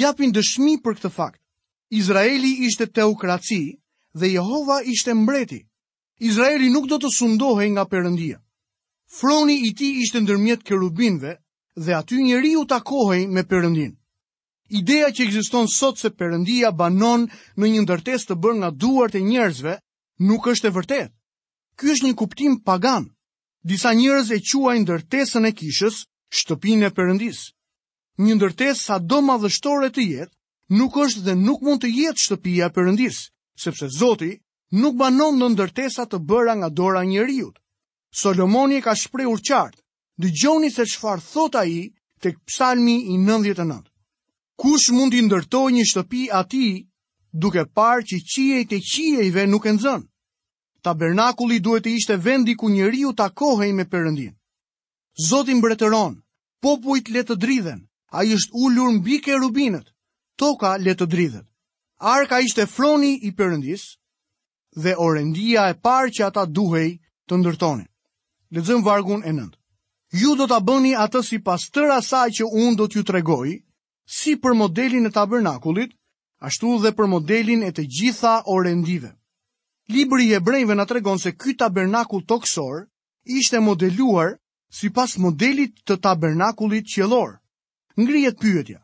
japin 0.00 0.34
dëshmi 0.36 0.76
për 0.84 0.98
këtë 0.98 1.14
fakt. 1.14 1.40
Izraeli 2.00 2.50
ishte 2.66 2.88
teokraci 2.96 3.60
dhe 4.18 4.30
Jehova 4.34 4.80
ishte 4.90 5.14
mbreti. 5.14 5.60
Izraeli 6.24 6.70
nuk 6.72 6.86
do 6.88 6.96
të 6.98 7.10
sundohej 7.12 7.68
nga 7.76 7.84
Perëndia. 7.92 8.38
Froni 9.16 9.56
i 9.68 9.74
tij 9.76 10.00
ishte 10.04 10.20
ndërmjet 10.22 10.62
kerubinëve 10.66 11.32
dhe 11.84 11.92
aty 11.98 12.22
njeriu 12.22 12.62
takohej 12.70 13.26
me 13.34 13.42
Perëndin. 13.50 13.92
Ideja 14.80 15.10
që 15.14 15.26
ekziston 15.26 15.68
sot 15.68 16.00
se 16.00 16.08
Perëndia 16.18 16.70
banon 16.78 17.26
në 17.60 17.66
një 17.72 17.82
ndërtesë 17.84 18.26
të 18.30 18.36
bërë 18.42 18.56
nga 18.60 18.70
duart 18.80 19.14
e 19.14 19.20
njerëzve 19.28 19.74
nuk 20.28 20.48
është 20.52 20.68
e 20.70 20.74
vërtetë. 20.78 21.12
Ky 21.78 21.92
është 21.92 22.06
një 22.08 22.16
kuptim 22.22 22.56
pagan. 22.66 23.04
Disa 23.70 23.92
njerëz 23.94 24.30
e 24.36 24.40
quajnë 24.48 24.84
ndërtesën 24.86 25.48
e 25.50 25.52
kishës 25.58 25.96
shtëpinë 26.38 26.88
e 26.88 26.94
Perëndis. 26.96 27.42
Një 28.24 28.38
ndërtesë 28.40 28.82
sado 28.88 29.20
madhështore 29.28 29.92
të 29.92 30.08
jetë 30.10 30.34
nuk 30.80 30.96
është 31.04 31.22
dhe 31.28 31.36
nuk 31.46 31.60
mund 31.62 31.84
të 31.84 31.92
jetë 31.98 32.22
shtëpia 32.24 32.70
e 32.72 32.72
Perëndis, 32.76 33.18
sepse 33.64 33.86
Zoti 34.00 34.32
nuk 34.74 34.96
banon 34.98 35.38
në 35.38 35.48
ndërtesa 35.54 36.04
të 36.10 36.18
bëra 36.26 36.54
nga 36.60 36.68
dora 36.68 37.02
njëriut. 37.04 37.58
Solomoni 38.10 38.80
e 38.80 38.82
ka 38.82 38.94
shprehur 38.96 39.40
qartë, 39.44 39.78
dë 40.20 40.28
gjoni 40.40 40.70
se 40.70 40.84
shfarë 40.88 41.22
thot 41.30 41.56
i 41.76 41.92
të 42.20 42.28
psalmi 42.48 42.96
i 43.12 43.16
99. 43.18 43.82
Kush 44.56 44.90
mund 44.90 45.12
të 45.12 45.22
ndërtoj 45.26 45.68
një 45.76 45.84
shtëpi 45.86 46.22
ati 46.32 46.64
duke 47.36 47.66
parë 47.76 48.02
që 48.08 48.16
qiej 48.34 48.62
të 48.70 48.78
qiejve 48.90 49.46
nuk 49.46 49.66
e 49.66 49.72
nëzën. 49.76 50.02
Tabernakulli 50.82 51.60
duhet 51.60 51.84
të 51.84 51.90
ishte 51.98 52.16
vendi 52.16 52.54
ku 52.56 52.68
njeriu 52.70 53.12
takohej 53.14 53.72
me 53.74 53.84
Perëndin. 53.84 54.34
Zoti 55.28 55.54
mbretëron, 55.54 56.14
popujt 56.62 57.08
le 57.10 57.22
të 57.24 57.36
dridhen. 57.36 57.80
Ai 58.12 58.32
është 58.32 58.54
ulur 58.54 58.90
mbi 58.92 59.18
kerubinët. 59.20 59.88
Toka 60.36 60.76
le 60.76 60.94
të 60.94 61.06
Arka 61.98 62.40
ishte 62.40 62.66
froni 62.66 63.18
i 63.26 63.30
Perëndis, 63.32 63.98
dhe 64.76 64.92
orendia 64.96 65.64
e 65.70 65.74
parë 65.74 66.12
që 66.14 66.24
ata 66.28 66.44
duhej 66.46 66.90
të 67.28 67.38
ndërtonin. 67.40 67.86
Lexojm 68.54 68.82
vargun 68.86 69.22
e 69.26 69.32
9. 69.32 69.50
Ju 70.20 70.36
do 70.38 70.46
ta 70.46 70.60
bëni 70.62 70.92
atë 70.96 71.22
si 71.26 71.38
pas 71.42 71.62
tërë 71.72 71.96
asaj 71.98 72.28
që 72.38 72.44
un 72.62 72.76
do 72.78 72.86
t'ju 72.86 73.02
tregoj, 73.04 73.56
si 74.06 74.36
për 74.38 74.54
modelin 74.54 75.08
e 75.08 75.12
tabernakullit, 75.12 75.96
ashtu 76.46 76.76
dhe 76.82 76.92
për 76.94 77.08
modelin 77.10 77.64
e 77.66 77.72
të 77.74 77.86
gjitha 77.98 78.34
orendive. 78.52 79.10
Libri 79.90 80.28
i 80.28 80.32
Hebrejve 80.36 80.76
na 80.76 80.84
tregon 80.86 81.18
se 81.18 81.32
ky 81.32 81.56
tabernakull 81.58 82.24
toksor 82.26 82.86
ishte 83.38 83.60
modeluar 83.62 84.36
si 84.70 84.90
pas 84.90 85.16
modelit 85.18 85.74
të 85.86 85.96
tabernakullit 86.02 86.86
qjellor. 86.94 87.38
Ngrihet 87.96 88.38
pyetja. 88.40 88.80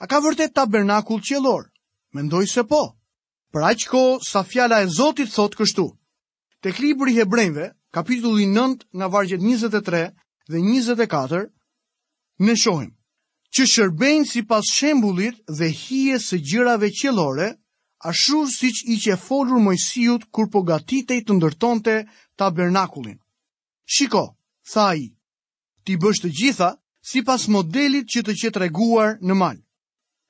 A 0.00 0.04
ka 0.06 0.18
vërtet 0.20 0.52
tabernakull 0.56 1.20
qjellor? 1.24 1.68
Mendoj 2.16 2.46
se 2.48 2.64
po, 2.64 2.82
Për 3.54 3.64
aqë 3.70 3.88
ko, 3.90 4.00
sa 4.28 4.42
fjala 4.42 4.80
e 4.84 4.88
Zotit 4.96 5.30
thot 5.34 5.54
kështu. 5.58 5.84
Tek 6.64 6.80
libri 6.82 7.14
Hebrejve, 7.18 7.70
kapitulli 7.94 8.46
9 8.52 8.86
nga 8.98 9.08
vargjet 9.12 9.40
23 9.44 10.00
dhe 10.52 10.58
24, 10.70 11.42
në 12.46 12.54
shohim, 12.62 12.90
që 13.54 13.66
shërbejnë 13.74 14.28
si 14.30 14.42
pas 14.50 14.66
shembulit 14.78 15.38
dhe 15.58 15.70
hije 15.82 16.18
së 16.26 16.40
gjërave 16.50 16.90
qelore, 17.00 17.48
ashtu 18.10 18.40
si 18.56 18.72
që 18.76 18.82
i 18.92 18.96
që 19.04 19.18
folur 19.26 19.62
mojësijut 19.66 20.26
kur 20.34 20.50
po 20.52 20.62
gatitej 20.68 21.22
të 21.24 21.38
ndërtonte 21.38 21.94
tabernakulin. 22.38 23.16
Shiko, 23.94 24.24
tha 24.72 24.90
i, 25.00 25.06
ti 25.84 25.96
bësh 26.02 26.20
të 26.26 26.32
gjitha 26.40 26.72
si 27.10 27.22
pas 27.22 27.48
modelit 27.56 28.10
që 28.14 28.26
të 28.26 28.36
qetë 28.42 28.64
reguar 28.66 29.14
në 29.22 29.38
malë 29.42 29.62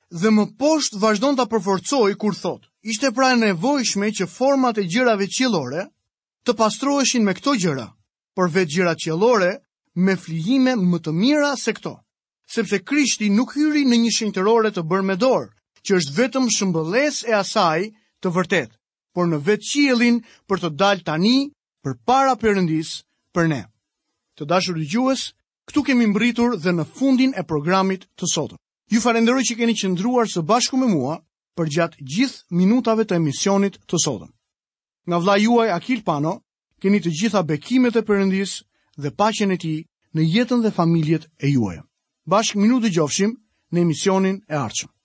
dhe 0.09 0.29
më 0.31 0.45
poshtë 0.59 0.99
vazhdon 1.01 1.35
të 1.37 1.45
përforcoj 1.51 2.13
kur 2.21 2.35
thot. 2.39 2.65
Ishte 2.87 3.11
pra 3.11 3.35
nevojshme 3.35 4.07
që 4.15 4.27
format 4.31 4.77
e 4.79 4.87
gjërave 4.87 5.27
qëllore 5.27 5.83
të 6.47 6.53
pastroheshin 6.55 7.23
me 7.27 7.33
këto 7.35 7.53
gjëra, 7.59 7.87
për 8.35 8.47
vetë 8.55 8.71
gjëra 8.75 8.93
qëllore 9.03 9.49
me 9.99 10.15
flijime 10.15 10.75
më 10.79 10.99
të 11.03 11.11
mira 11.11 11.51
se 11.59 11.73
këto, 11.75 11.91
sepse 12.55 12.79
krishti 12.87 13.27
nuk 13.29 13.57
hyri 13.57 13.83
në 13.85 13.99
një 14.03 14.11
shenterore 14.17 14.71
të 14.71 14.85
bërë 14.87 15.03
me 15.09 15.15
dorë, 15.19 15.51
që 15.83 15.97
është 15.99 16.15
vetëm 16.19 16.47
shëmbëles 16.55 17.19
e 17.27 17.33
asaj 17.41 17.79
të 18.23 18.31
vërtet, 18.37 18.71
por 19.13 19.27
në 19.27 19.41
vetë 19.47 19.67
qëllin 19.73 20.21
për 20.47 20.63
të 20.63 20.69
dalë 20.79 21.03
tani 21.09 21.35
për 21.83 21.97
para 22.07 22.37
përëndis 22.39 22.95
për 23.35 23.51
ne. 23.51 23.61
Të 24.39 24.47
dashur 24.47 24.79
i 24.79 24.87
gjues, 24.87 25.27
këtu 25.67 25.83
kemi 25.89 26.07
mbritur 26.13 26.55
dhe 26.63 26.71
në 26.77 26.87
fundin 26.95 27.35
e 27.35 27.43
programit 27.43 28.07
të 28.15 28.31
sotën. 28.33 28.59
Ju 28.91 28.99
falenderoj 29.03 29.43
që 29.49 29.55
keni 29.59 29.73
qëndruar 29.79 30.29
së 30.31 30.41
bashku 30.49 30.77
me 30.79 30.87
mua 30.91 31.15
për 31.59 31.71
gjatë 31.75 32.05
gjithë 32.15 32.57
minutave 32.59 33.03
të 33.07 33.17
emisionit 33.19 33.79
të 33.85 33.99
sotëm. 34.03 34.29
Nga 35.07 35.17
vla 35.25 35.35
juaj 35.43 35.67
Akil 35.75 36.03
Pano, 36.07 36.31
keni 36.81 37.01
të 37.03 37.11
gjitha 37.21 37.41
bekimet 37.49 37.95
e 37.99 38.05
përëndis 38.07 38.53
dhe 39.03 39.11
pachen 39.19 39.51
e 39.51 39.57
ti 39.63 39.73
në 40.15 40.27
jetën 40.35 40.63
dhe 40.63 40.71
familjet 40.79 41.27
e 41.43 41.51
juaj. 41.55 41.77
Bashk 42.31 42.55
minut 42.61 42.85
i 42.87 42.93
gjofshim 42.95 43.35
në 43.73 43.83
emisionin 43.83 44.39
e 44.51 44.55
arqëm. 44.63 44.95